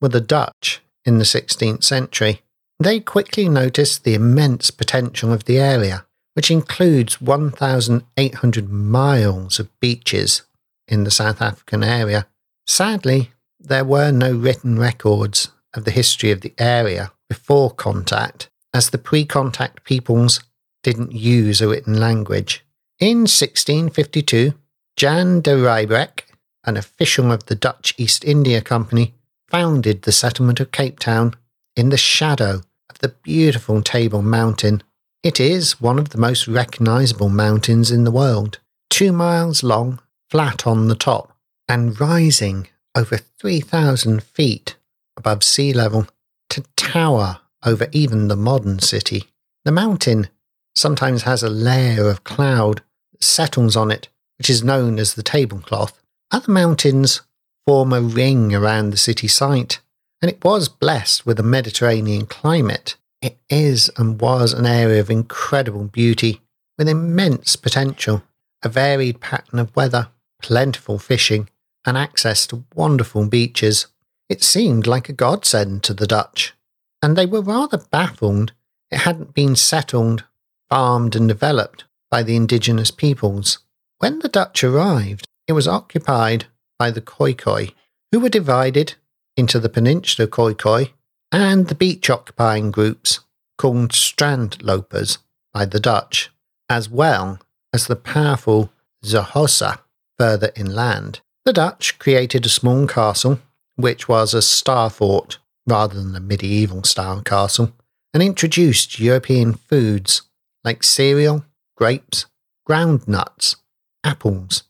were 0.00 0.08
the 0.08 0.20
Dutch 0.20 0.80
in 1.04 1.18
the 1.18 1.24
16th 1.24 1.82
century. 1.82 2.42
They 2.78 3.00
quickly 3.00 3.48
noticed 3.48 4.04
the 4.04 4.14
immense 4.14 4.70
potential 4.70 5.32
of 5.32 5.44
the 5.44 5.58
area, 5.58 6.04
which 6.34 6.50
includes 6.50 7.20
1,800 7.20 8.68
miles 8.68 9.58
of 9.58 9.80
beaches 9.80 10.42
in 10.86 11.04
the 11.04 11.10
South 11.10 11.42
African 11.42 11.82
area. 11.82 12.26
Sadly, 12.66 13.32
there 13.58 13.84
were 13.84 14.10
no 14.10 14.32
written 14.32 14.78
records 14.78 15.50
of 15.74 15.84
the 15.84 15.90
history 15.90 16.30
of 16.30 16.40
the 16.40 16.54
area 16.58 17.12
before 17.28 17.70
contact, 17.70 18.48
as 18.72 18.90
the 18.90 18.98
pre 18.98 19.24
contact 19.24 19.84
peoples 19.84 20.40
didn't 20.82 21.12
use 21.12 21.60
a 21.60 21.68
written 21.68 21.98
language. 21.98 22.64
In 22.98 23.18
1652, 23.20 24.54
Jan 24.96 25.40
de 25.40 25.50
Riebeeck, 25.50 26.24
an 26.64 26.76
official 26.76 27.30
of 27.30 27.46
the 27.46 27.54
Dutch 27.54 27.94
East 27.96 28.24
India 28.24 28.60
Company, 28.60 29.14
founded 29.48 30.02
the 30.02 30.12
settlement 30.12 30.60
of 30.60 30.72
Cape 30.72 30.98
Town 30.98 31.34
in 31.76 31.90
the 31.90 31.96
shadow 31.96 32.62
of 32.90 32.98
the 32.98 33.08
beautiful 33.22 33.82
Table 33.82 34.22
Mountain. 34.22 34.82
It 35.24 35.40
is 35.40 35.80
one 35.80 35.98
of 35.98 36.10
the 36.10 36.18
most 36.18 36.46
recognizable 36.46 37.28
mountains 37.28 37.90
in 37.90 38.04
the 38.04 38.12
world, 38.12 38.60
two 38.88 39.10
miles 39.10 39.64
long, 39.64 39.98
flat 40.30 40.64
on 40.64 40.86
the 40.86 40.94
top, 40.94 41.36
and 41.68 42.00
rising 42.00 42.68
over 42.94 43.16
3,000 43.16 44.22
feet 44.22 44.76
above 45.16 45.42
sea 45.42 45.72
level 45.72 46.06
to 46.50 46.62
tower 46.76 47.40
over 47.64 47.88
even 47.90 48.28
the 48.28 48.36
modern 48.36 48.78
city. 48.78 49.24
The 49.64 49.72
mountain 49.72 50.28
sometimes 50.76 51.22
has 51.22 51.42
a 51.42 51.50
layer 51.50 52.08
of 52.08 52.22
cloud 52.22 52.82
that 53.12 53.24
settles 53.24 53.74
on 53.74 53.90
it, 53.90 54.08
which 54.38 54.48
is 54.48 54.62
known 54.62 55.00
as 55.00 55.14
the 55.14 55.24
tablecloth. 55.24 56.00
Other 56.30 56.52
mountains 56.52 57.22
form 57.66 57.92
a 57.92 58.00
ring 58.00 58.54
around 58.54 58.90
the 58.90 58.96
city 58.96 59.26
site, 59.26 59.80
and 60.22 60.30
it 60.30 60.44
was 60.44 60.68
blessed 60.68 61.26
with 61.26 61.40
a 61.40 61.42
Mediterranean 61.42 62.26
climate. 62.26 62.96
It 63.20 63.38
is 63.48 63.90
and 63.96 64.20
was 64.20 64.52
an 64.52 64.66
area 64.66 65.00
of 65.00 65.10
incredible 65.10 65.84
beauty, 65.84 66.40
with 66.76 66.88
immense 66.88 67.56
potential, 67.56 68.22
a 68.62 68.68
varied 68.68 69.20
pattern 69.20 69.58
of 69.58 69.74
weather, 69.74 70.08
plentiful 70.40 70.98
fishing, 70.98 71.48
and 71.84 71.96
access 71.96 72.46
to 72.48 72.64
wonderful 72.74 73.26
beaches. 73.26 73.86
It 74.28 74.42
seemed 74.42 74.86
like 74.86 75.08
a 75.08 75.12
godsend 75.12 75.82
to 75.84 75.94
the 75.94 76.06
Dutch, 76.06 76.54
and 77.02 77.16
they 77.16 77.26
were 77.26 77.40
rather 77.40 77.78
baffled 77.78 78.52
it 78.90 79.00
hadn't 79.00 79.34
been 79.34 79.56
settled, 79.56 80.24
farmed, 80.68 81.14
and 81.14 81.28
developed 81.28 81.84
by 82.10 82.22
the 82.22 82.36
indigenous 82.36 82.90
peoples. 82.90 83.58
When 83.98 84.20
the 84.20 84.28
Dutch 84.28 84.64
arrived, 84.64 85.26
it 85.46 85.52
was 85.52 85.68
occupied 85.68 86.46
by 86.78 86.90
the 86.90 87.00
Khoikhoi, 87.00 87.74
who 88.12 88.20
were 88.20 88.28
divided 88.28 88.94
into 89.36 89.58
the 89.58 89.68
Peninsula 89.68 90.28
Khoikhoi 90.28 90.92
and 91.32 91.68
the 91.68 91.74
beach 91.74 92.08
occupying 92.10 92.70
groups 92.70 93.20
called 93.56 93.90
strandlopers 93.90 95.18
by 95.52 95.64
the 95.64 95.80
Dutch, 95.80 96.30
as 96.68 96.88
well 96.88 97.40
as 97.72 97.86
the 97.86 97.96
powerful 97.96 98.72
Xhosa 99.04 99.80
further 100.18 100.50
inland. 100.56 101.20
The 101.44 101.52
Dutch 101.52 101.98
created 101.98 102.46
a 102.46 102.50
small 102.50 102.86
castle, 102.86 103.40
which 103.76 104.08
was 104.08 104.34
a 104.34 104.42
star 104.42 104.90
fort 104.90 105.38
rather 105.66 105.94
than 106.02 106.16
a 106.16 106.20
medieval 106.20 106.82
style 106.82 107.22
castle, 107.22 107.72
and 108.14 108.22
introduced 108.22 108.98
European 108.98 109.54
foods 109.54 110.22
like 110.64 110.82
cereal, 110.82 111.44
grapes, 111.76 112.26
ground 112.64 113.06
nuts, 113.06 113.56
apples, 114.02 114.64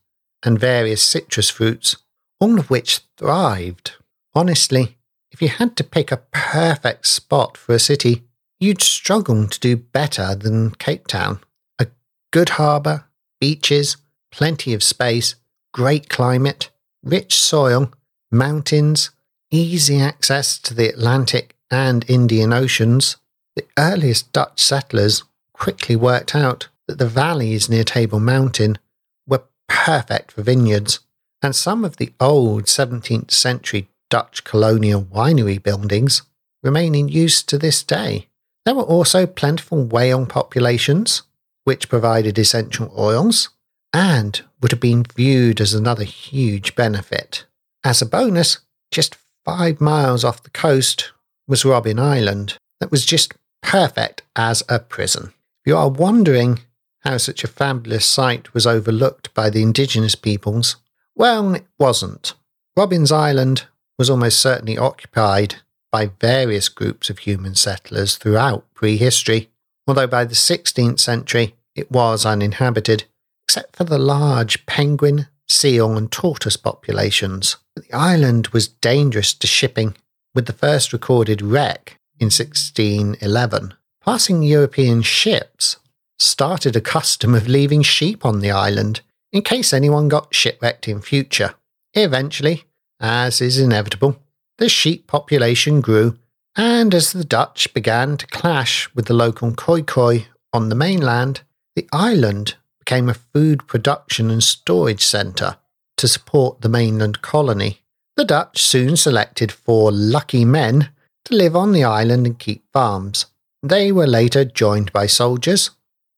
and 0.44 0.58
various 0.58 1.02
citrus 1.02 1.48
fruits, 1.48 1.96
all 2.40 2.58
of 2.58 2.70
which 2.70 3.00
thrived. 3.16 3.92
Honestly, 4.34 4.97
if 5.30 5.42
you 5.42 5.48
had 5.48 5.76
to 5.76 5.84
pick 5.84 6.10
a 6.10 6.22
perfect 6.32 7.06
spot 7.06 7.56
for 7.56 7.74
a 7.74 7.78
city, 7.78 8.24
you'd 8.60 8.82
struggle 8.82 9.46
to 9.46 9.60
do 9.60 9.76
better 9.76 10.34
than 10.34 10.72
Cape 10.72 11.06
Town. 11.06 11.40
A 11.78 11.86
good 12.32 12.50
harbour, 12.50 13.04
beaches, 13.40 13.96
plenty 14.30 14.74
of 14.74 14.82
space, 14.82 15.34
great 15.72 16.08
climate, 16.08 16.70
rich 17.02 17.38
soil, 17.38 17.92
mountains, 18.30 19.10
easy 19.50 20.00
access 20.00 20.58
to 20.58 20.74
the 20.74 20.88
Atlantic 20.88 21.54
and 21.70 22.08
Indian 22.08 22.52
Oceans. 22.52 23.16
The 23.56 23.66
earliest 23.78 24.32
Dutch 24.32 24.62
settlers 24.62 25.24
quickly 25.52 25.96
worked 25.96 26.34
out 26.34 26.68
that 26.86 26.98
the 26.98 27.06
valleys 27.06 27.68
near 27.68 27.84
Table 27.84 28.20
Mountain 28.20 28.78
were 29.26 29.42
perfect 29.68 30.32
for 30.32 30.42
vineyards, 30.42 31.00
and 31.42 31.54
some 31.54 31.84
of 31.84 31.96
the 31.96 32.12
old 32.18 32.64
17th 32.64 33.30
century 33.30 33.88
Dutch 34.10 34.44
colonial 34.44 35.02
winery 35.02 35.62
buildings 35.62 36.22
remain 36.62 36.94
in 36.94 37.08
use 37.08 37.42
to 37.42 37.58
this 37.58 37.82
day. 37.82 38.28
There 38.64 38.74
were 38.74 38.82
also 38.82 39.26
plentiful 39.26 39.84
whale 39.84 40.26
populations, 40.26 41.22
which 41.64 41.88
provided 41.88 42.38
essential 42.38 42.92
oils 42.98 43.50
and 43.92 44.42
would 44.60 44.72
have 44.72 44.80
been 44.80 45.04
viewed 45.04 45.60
as 45.60 45.74
another 45.74 46.04
huge 46.04 46.74
benefit. 46.74 47.44
As 47.84 48.02
a 48.02 48.06
bonus, 48.06 48.58
just 48.90 49.16
five 49.44 49.80
miles 49.80 50.24
off 50.24 50.42
the 50.42 50.50
coast 50.50 51.12
was 51.46 51.62
Robben 51.62 51.98
Island, 51.98 52.58
that 52.80 52.90
was 52.90 53.06
just 53.06 53.34
perfect 53.62 54.22
as 54.36 54.62
a 54.68 54.78
prison. 54.78 55.32
If 55.64 55.70
you 55.70 55.76
are 55.76 55.88
wondering 55.88 56.60
how 57.00 57.16
such 57.16 57.44
a 57.44 57.48
fabulous 57.48 58.04
site 58.04 58.52
was 58.54 58.66
overlooked 58.66 59.32
by 59.34 59.50
the 59.50 59.62
indigenous 59.62 60.14
peoples? 60.14 60.76
Well, 61.14 61.54
it 61.54 61.64
wasn't. 61.78 62.34
Robben's 62.76 63.12
Island 63.12 63.66
was 63.98 64.08
almost 64.08 64.40
certainly 64.40 64.78
occupied 64.78 65.56
by 65.90 66.10
various 66.20 66.68
groups 66.68 67.10
of 67.10 67.20
human 67.20 67.54
settlers 67.54 68.16
throughout 68.16 68.64
prehistory, 68.74 69.50
although 69.86 70.06
by 70.06 70.24
the 70.24 70.34
16th 70.34 71.00
century 71.00 71.56
it 71.74 71.90
was 71.90 72.26
uninhabited, 72.26 73.04
except 73.46 73.76
for 73.76 73.84
the 73.84 73.98
large 73.98 74.66
penguin, 74.66 75.26
seal, 75.48 75.96
and 75.96 76.12
tortoise 76.12 76.56
populations. 76.56 77.56
The 77.76 77.92
island 77.92 78.48
was 78.48 78.68
dangerous 78.68 79.32
to 79.34 79.46
shipping, 79.46 79.96
with 80.34 80.46
the 80.46 80.52
first 80.52 80.92
recorded 80.92 81.40
wreck 81.40 81.98
in 82.20 82.26
1611. 82.26 83.74
Passing 84.04 84.42
European 84.42 85.02
ships 85.02 85.76
started 86.18 86.76
a 86.76 86.80
custom 86.80 87.34
of 87.34 87.48
leaving 87.48 87.82
sheep 87.82 88.24
on 88.24 88.40
the 88.40 88.50
island 88.50 89.00
in 89.32 89.42
case 89.42 89.72
anyone 89.72 90.08
got 90.08 90.34
shipwrecked 90.34 90.88
in 90.88 91.00
future. 91.00 91.54
Eventually, 91.94 92.64
as 93.00 93.40
is 93.40 93.58
inevitable, 93.58 94.20
the 94.58 94.68
sheep 94.68 95.06
population 95.06 95.80
grew, 95.80 96.18
and 96.56 96.94
as 96.94 97.12
the 97.12 97.24
Dutch 97.24 97.72
began 97.72 98.16
to 98.16 98.26
clash 98.26 98.92
with 98.94 99.06
the 99.06 99.14
local 99.14 99.52
Khoikhoi 99.52 100.26
on 100.52 100.68
the 100.68 100.74
mainland, 100.74 101.42
the 101.76 101.88
island 101.92 102.56
became 102.78 103.08
a 103.08 103.14
food 103.14 103.66
production 103.66 104.30
and 104.30 104.42
storage 104.42 105.04
centre 105.04 105.56
to 105.96 106.08
support 106.08 106.60
the 106.60 106.68
mainland 106.68 107.22
colony. 107.22 107.82
The 108.16 108.24
Dutch 108.24 108.62
soon 108.62 108.96
selected 108.96 109.52
four 109.52 109.92
lucky 109.92 110.44
men 110.44 110.90
to 111.26 111.36
live 111.36 111.54
on 111.54 111.72
the 111.72 111.84
island 111.84 112.26
and 112.26 112.38
keep 112.38 112.64
farms. 112.72 113.26
They 113.62 113.92
were 113.92 114.06
later 114.06 114.44
joined 114.44 114.92
by 114.92 115.06
soldiers, 115.06 115.70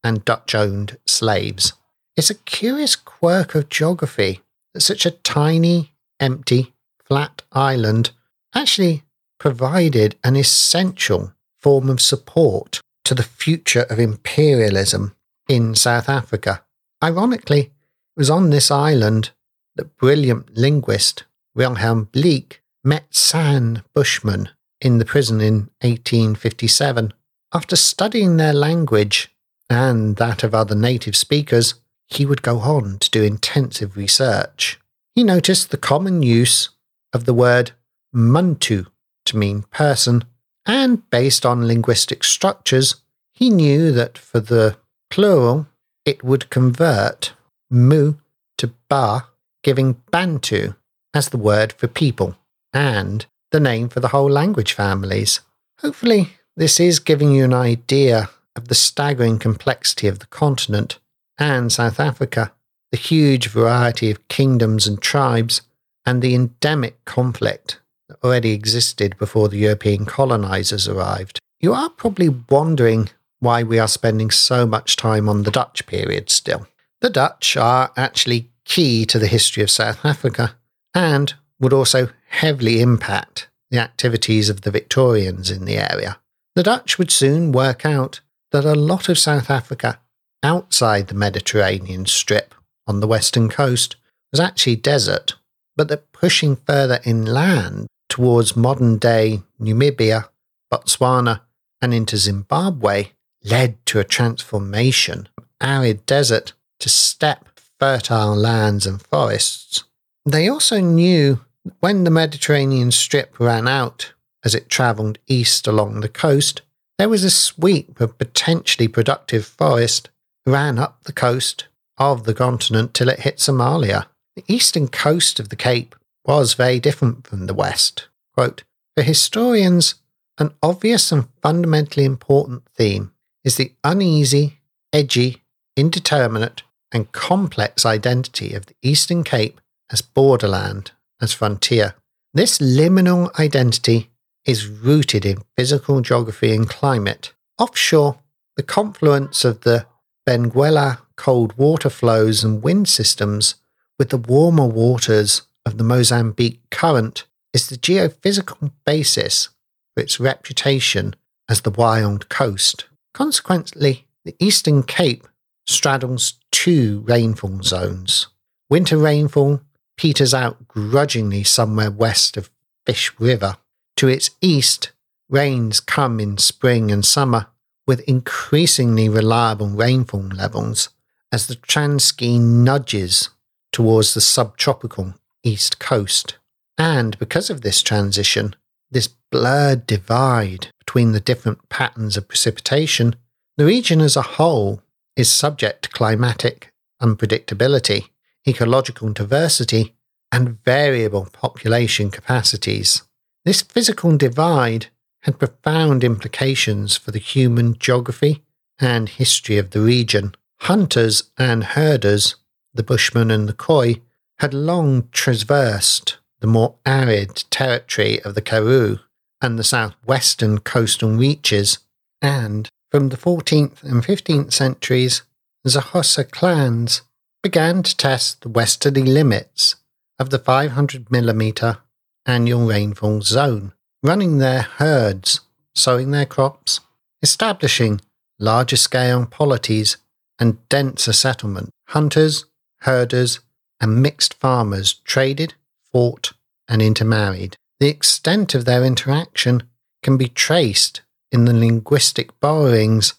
and 0.04 0.24
Dutch 0.24 0.54
owned 0.54 0.96
slaves. 1.06 1.74
It's 2.16 2.30
a 2.30 2.34
curious 2.34 2.96
quirk 2.96 3.54
of 3.54 3.68
geography 3.68 4.40
that 4.72 4.80
such 4.80 5.04
a 5.04 5.10
tiny, 5.10 5.89
empty, 6.20 6.74
flat 7.04 7.42
island 7.52 8.12
actually 8.54 9.02
provided 9.38 10.16
an 10.22 10.36
essential 10.36 11.32
form 11.60 11.90
of 11.90 12.00
support 12.00 12.80
to 13.04 13.14
the 13.14 13.22
future 13.22 13.86
of 13.90 13.98
imperialism. 13.98 15.16
in 15.48 15.74
South 15.74 16.08
Africa. 16.08 16.62
Ironically, 17.02 17.60
it 17.60 17.70
was 18.16 18.30
on 18.30 18.50
this 18.50 18.70
island 18.70 19.30
that 19.74 19.96
brilliant 19.96 20.56
linguist 20.56 21.24
Wilhelm 21.56 22.04
Bleek 22.04 22.62
met 22.84 23.12
San 23.14 23.82
Bushman 23.92 24.48
in 24.80 24.98
the 24.98 25.04
prison 25.04 25.40
in 25.40 25.70
1857. 25.80 27.12
After 27.52 27.76
studying 27.76 28.36
their 28.36 28.52
language 28.52 29.34
and 29.68 30.16
that 30.16 30.44
of 30.44 30.54
other 30.54 30.76
native 30.76 31.16
speakers, 31.16 31.74
he 32.06 32.24
would 32.24 32.42
go 32.42 32.60
on 32.60 32.98
to 33.00 33.10
do 33.10 33.22
intensive 33.22 33.96
research. 33.96 34.79
He 35.14 35.24
noticed 35.24 35.70
the 35.70 35.76
common 35.76 36.22
use 36.22 36.70
of 37.12 37.24
the 37.24 37.34
word 37.34 37.72
muntu 38.14 38.86
to 39.26 39.36
mean 39.36 39.62
person, 39.70 40.24
and 40.66 41.08
based 41.10 41.44
on 41.44 41.66
linguistic 41.66 42.24
structures, 42.24 42.96
he 43.32 43.50
knew 43.50 43.90
that 43.92 44.18
for 44.18 44.40
the 44.40 44.76
plural, 45.10 45.66
it 46.04 46.22
would 46.22 46.50
convert 46.50 47.32
mu 47.70 48.14
to 48.58 48.72
ba, 48.88 49.26
giving 49.62 50.00
Bantu 50.10 50.74
as 51.14 51.28
the 51.28 51.38
word 51.38 51.72
for 51.72 51.88
people 51.88 52.36
and 52.72 53.26
the 53.50 53.60
name 53.60 53.88
for 53.88 54.00
the 54.00 54.08
whole 54.08 54.30
language 54.30 54.72
families. 54.72 55.40
Hopefully, 55.80 56.34
this 56.56 56.78
is 56.78 56.98
giving 56.98 57.32
you 57.32 57.44
an 57.44 57.54
idea 57.54 58.30
of 58.54 58.68
the 58.68 58.74
staggering 58.74 59.38
complexity 59.38 60.06
of 60.08 60.18
the 60.18 60.26
continent 60.26 60.98
and 61.38 61.72
South 61.72 61.98
Africa, 61.98 62.52
the 62.90 62.98
huge 62.98 63.48
variety 63.48 64.10
of 64.10 64.28
kingdoms 64.28 64.86
and 64.86 65.00
tribes, 65.00 65.62
and 66.06 66.22
the 66.22 66.34
endemic 66.34 67.04
conflict 67.04 67.78
that 68.08 68.18
already 68.24 68.52
existed 68.52 69.16
before 69.18 69.48
the 69.48 69.58
European 69.58 70.06
colonizers 70.06 70.88
arrived. 70.88 71.38
You 71.60 71.72
are 71.72 71.90
probably 71.90 72.28
wondering 72.28 73.10
why 73.38 73.62
we 73.62 73.78
are 73.78 73.88
spending 73.88 74.30
so 74.30 74.66
much 74.66 74.96
time 74.96 75.28
on 75.28 75.42
the 75.42 75.50
Dutch 75.50 75.86
period 75.86 76.30
still. 76.30 76.66
The 77.00 77.10
Dutch 77.10 77.56
are 77.56 77.92
actually 77.96 78.50
key 78.64 79.06
to 79.06 79.18
the 79.18 79.26
history 79.26 79.62
of 79.62 79.70
South 79.70 80.04
Africa 80.04 80.56
and 80.94 81.34
would 81.58 81.72
also 81.72 82.08
heavily 82.28 82.80
impact 82.80 83.48
the 83.70 83.78
activities 83.78 84.48
of 84.48 84.62
the 84.62 84.70
Victorians 84.70 85.50
in 85.50 85.64
the 85.64 85.76
area. 85.76 86.18
The 86.56 86.62
Dutch 86.62 86.98
would 86.98 87.10
soon 87.10 87.52
work 87.52 87.86
out 87.86 88.20
that 88.52 88.64
a 88.64 88.74
lot 88.74 89.08
of 89.08 89.18
South 89.18 89.50
Africa 89.50 90.00
outside 90.42 91.06
the 91.06 91.14
Mediterranean 91.14 92.06
strip 92.06 92.54
on 92.90 93.00
the 93.00 93.06
western 93.06 93.48
coast 93.48 93.96
was 94.32 94.40
actually 94.40 94.76
desert, 94.76 95.36
but 95.76 95.88
that 95.88 96.12
pushing 96.12 96.56
further 96.56 96.98
inland 97.04 97.86
towards 98.08 98.56
modern 98.56 98.98
day 98.98 99.42
Namibia, 99.60 100.28
Botswana, 100.72 101.40
and 101.80 101.94
into 101.94 102.16
Zimbabwe 102.16 103.10
led 103.44 103.84
to 103.86 104.00
a 104.00 104.04
transformation 104.04 105.28
from 105.34 105.46
arid 105.60 106.04
desert 106.04 106.52
to 106.80 106.88
steppe, 106.88 107.48
fertile 107.78 108.34
lands, 108.34 108.86
and 108.86 109.00
forests. 109.00 109.84
They 110.26 110.48
also 110.48 110.80
knew 110.80 111.40
when 111.78 112.04
the 112.04 112.10
Mediterranean 112.10 112.90
strip 112.90 113.38
ran 113.38 113.68
out 113.68 114.12
as 114.44 114.54
it 114.54 114.68
travelled 114.68 115.18
east 115.28 115.66
along 115.66 116.00
the 116.00 116.08
coast, 116.08 116.62
there 116.98 117.08
was 117.08 117.22
a 117.22 117.30
sweep 117.30 118.00
of 118.00 118.18
potentially 118.18 118.88
productive 118.88 119.46
forest 119.46 120.10
ran 120.44 120.78
up 120.78 121.04
the 121.04 121.12
coast 121.12 121.66
of 122.00 122.24
the 122.24 122.34
continent 122.34 122.94
till 122.94 123.08
it 123.08 123.20
hit 123.20 123.36
Somalia. 123.36 124.06
The 124.34 124.44
eastern 124.48 124.88
coast 124.88 125.38
of 125.38 125.50
the 125.50 125.56
Cape 125.56 125.94
was 126.24 126.54
very 126.54 126.80
different 126.80 127.26
from 127.26 127.46
the 127.46 127.54
west. 127.54 128.08
Quote, 128.34 128.64
For 128.96 129.02
historians, 129.02 129.96
an 130.38 130.54
obvious 130.62 131.12
and 131.12 131.28
fundamentally 131.42 132.04
important 132.06 132.62
theme 132.74 133.12
is 133.44 133.56
the 133.56 133.72
uneasy, 133.84 134.58
edgy, 134.92 135.42
indeterminate, 135.76 136.62
and 136.90 137.12
complex 137.12 137.84
identity 137.84 138.54
of 138.54 138.66
the 138.66 138.74
Eastern 138.82 139.22
Cape 139.22 139.60
as 139.92 140.02
borderland, 140.02 140.92
as 141.20 141.32
frontier. 141.32 141.94
This 142.32 142.58
liminal 142.58 143.38
identity 143.38 144.10
is 144.44 144.66
rooted 144.66 145.26
in 145.26 145.42
physical 145.56 146.00
geography 146.00 146.54
and 146.54 146.68
climate. 146.68 147.32
Offshore, 147.58 148.18
the 148.56 148.62
confluence 148.62 149.44
of 149.44 149.60
the 149.62 149.86
Benguela 150.26 151.00
cold 151.16 151.56
water 151.56 151.90
flows 151.90 152.44
and 152.44 152.62
wind 152.62 152.88
systems 152.88 153.56
with 153.98 154.10
the 154.10 154.18
warmer 154.18 154.66
waters 154.66 155.42
of 155.66 155.78
the 155.78 155.84
Mozambique 155.84 156.60
current 156.70 157.24
is 157.52 157.68
the 157.68 157.76
geophysical 157.76 158.72
basis 158.84 159.48
for 159.94 160.02
its 160.02 160.20
reputation 160.20 161.14
as 161.48 161.62
the 161.62 161.70
wild 161.70 162.28
coast. 162.28 162.86
Consequently, 163.12 164.06
the 164.24 164.36
Eastern 164.38 164.82
Cape 164.82 165.26
straddles 165.66 166.34
two 166.50 167.00
rainfall 167.06 167.62
zones. 167.62 168.28
Winter 168.68 168.96
rainfall 168.96 169.60
peters 169.96 170.32
out 170.32 170.68
grudgingly 170.68 171.44
somewhere 171.44 171.90
west 171.90 172.36
of 172.36 172.50
Fish 172.86 173.12
River. 173.18 173.56
To 173.96 174.08
its 174.08 174.30
east, 174.40 174.92
rains 175.28 175.80
come 175.80 176.20
in 176.20 176.38
spring 176.38 176.90
and 176.90 177.04
summer 177.04 177.48
with 177.90 178.08
increasingly 178.08 179.08
reliable 179.08 179.66
rainfall 179.66 180.20
levels 180.20 180.90
as 181.32 181.48
the 181.48 181.56
Transkei 181.56 182.38
nudges 182.38 183.30
towards 183.72 184.14
the 184.14 184.20
subtropical 184.20 185.14
east 185.42 185.80
coast. 185.80 186.36
And 186.78 187.18
because 187.18 187.50
of 187.50 187.62
this 187.62 187.82
transition, 187.82 188.54
this 188.92 189.08
blurred 189.08 189.88
divide 189.88 190.68
between 190.78 191.10
the 191.10 191.18
different 191.18 191.68
patterns 191.68 192.16
of 192.16 192.28
precipitation, 192.28 193.16
the 193.56 193.64
region 193.64 194.00
as 194.00 194.14
a 194.14 194.22
whole 194.38 194.84
is 195.16 195.32
subject 195.32 195.82
to 195.82 195.90
climatic 195.90 196.72
unpredictability, 197.02 198.04
ecological 198.46 199.12
diversity, 199.12 199.96
and 200.30 200.62
variable 200.62 201.26
population 201.32 202.08
capacities. 202.08 203.02
This 203.44 203.62
physical 203.62 204.16
divide 204.16 204.86
had 205.22 205.38
profound 205.38 206.02
implications 206.02 206.96
for 206.96 207.10
the 207.10 207.18
human 207.18 207.76
geography 207.78 208.42
and 208.78 209.08
history 209.08 209.58
of 209.58 209.70
the 209.70 209.80
region. 209.80 210.34
Hunters 210.60 211.30
and 211.38 211.64
herders, 211.64 212.36
the 212.74 212.82
Bushmen 212.82 213.30
and 213.30 213.48
the 213.48 213.52
Khoi, 213.52 214.00
had 214.38 214.54
long 214.54 215.08
traversed 215.12 216.18
the 216.40 216.46
more 216.46 216.76
arid 216.86 217.44
territory 217.50 218.20
of 218.22 218.34
the 218.34 218.42
Karoo 218.42 218.98
and 219.42 219.58
the 219.58 219.64
southwestern 219.64 220.58
coastal 220.58 221.10
reaches, 221.10 221.78
and 222.22 222.68
from 222.90 223.08
the 223.08 223.16
14th 223.16 223.82
and 223.82 224.02
15th 224.02 224.52
centuries, 224.52 225.22
the 225.64 225.70
Xhosa 225.70 226.30
clans 226.30 227.02
began 227.42 227.82
to 227.82 227.96
test 227.96 228.42
the 228.42 228.48
westerly 228.48 229.02
limits 229.02 229.76
of 230.18 230.30
the 230.30 230.38
500 230.38 231.10
millimeter 231.10 231.78
annual 232.26 232.66
rainfall 232.66 233.22
zone 233.22 233.72
running 234.02 234.38
their 234.38 234.62
herds, 234.62 235.40
sowing 235.74 236.10
their 236.10 236.26
crops, 236.26 236.80
establishing 237.22 238.00
larger 238.38 238.76
scale 238.76 239.26
polities 239.26 239.98
and 240.38 240.66
denser 240.68 241.12
settlement. 241.12 241.70
Hunters, 241.88 242.46
herders, 242.80 243.40
and 243.80 244.02
mixed 244.02 244.34
farmers 244.34 244.94
traded, 245.04 245.54
fought, 245.92 246.32
and 246.68 246.80
intermarried. 246.80 247.56
The 247.78 247.88
extent 247.88 248.54
of 248.54 248.64
their 248.64 248.84
interaction 248.84 249.64
can 250.02 250.16
be 250.16 250.28
traced 250.28 251.02
in 251.32 251.44
the 251.44 251.52
linguistic 251.52 252.38
borrowings 252.40 253.14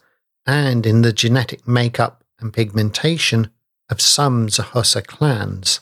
and 0.45 0.85
in 0.85 1.01
the 1.01 1.13
genetic 1.13 1.67
makeup 1.67 2.23
and 2.39 2.53
pigmentation 2.53 3.51
of 3.89 4.01
some 4.01 4.47
Xhosa 4.47 5.05
clans. 5.05 5.81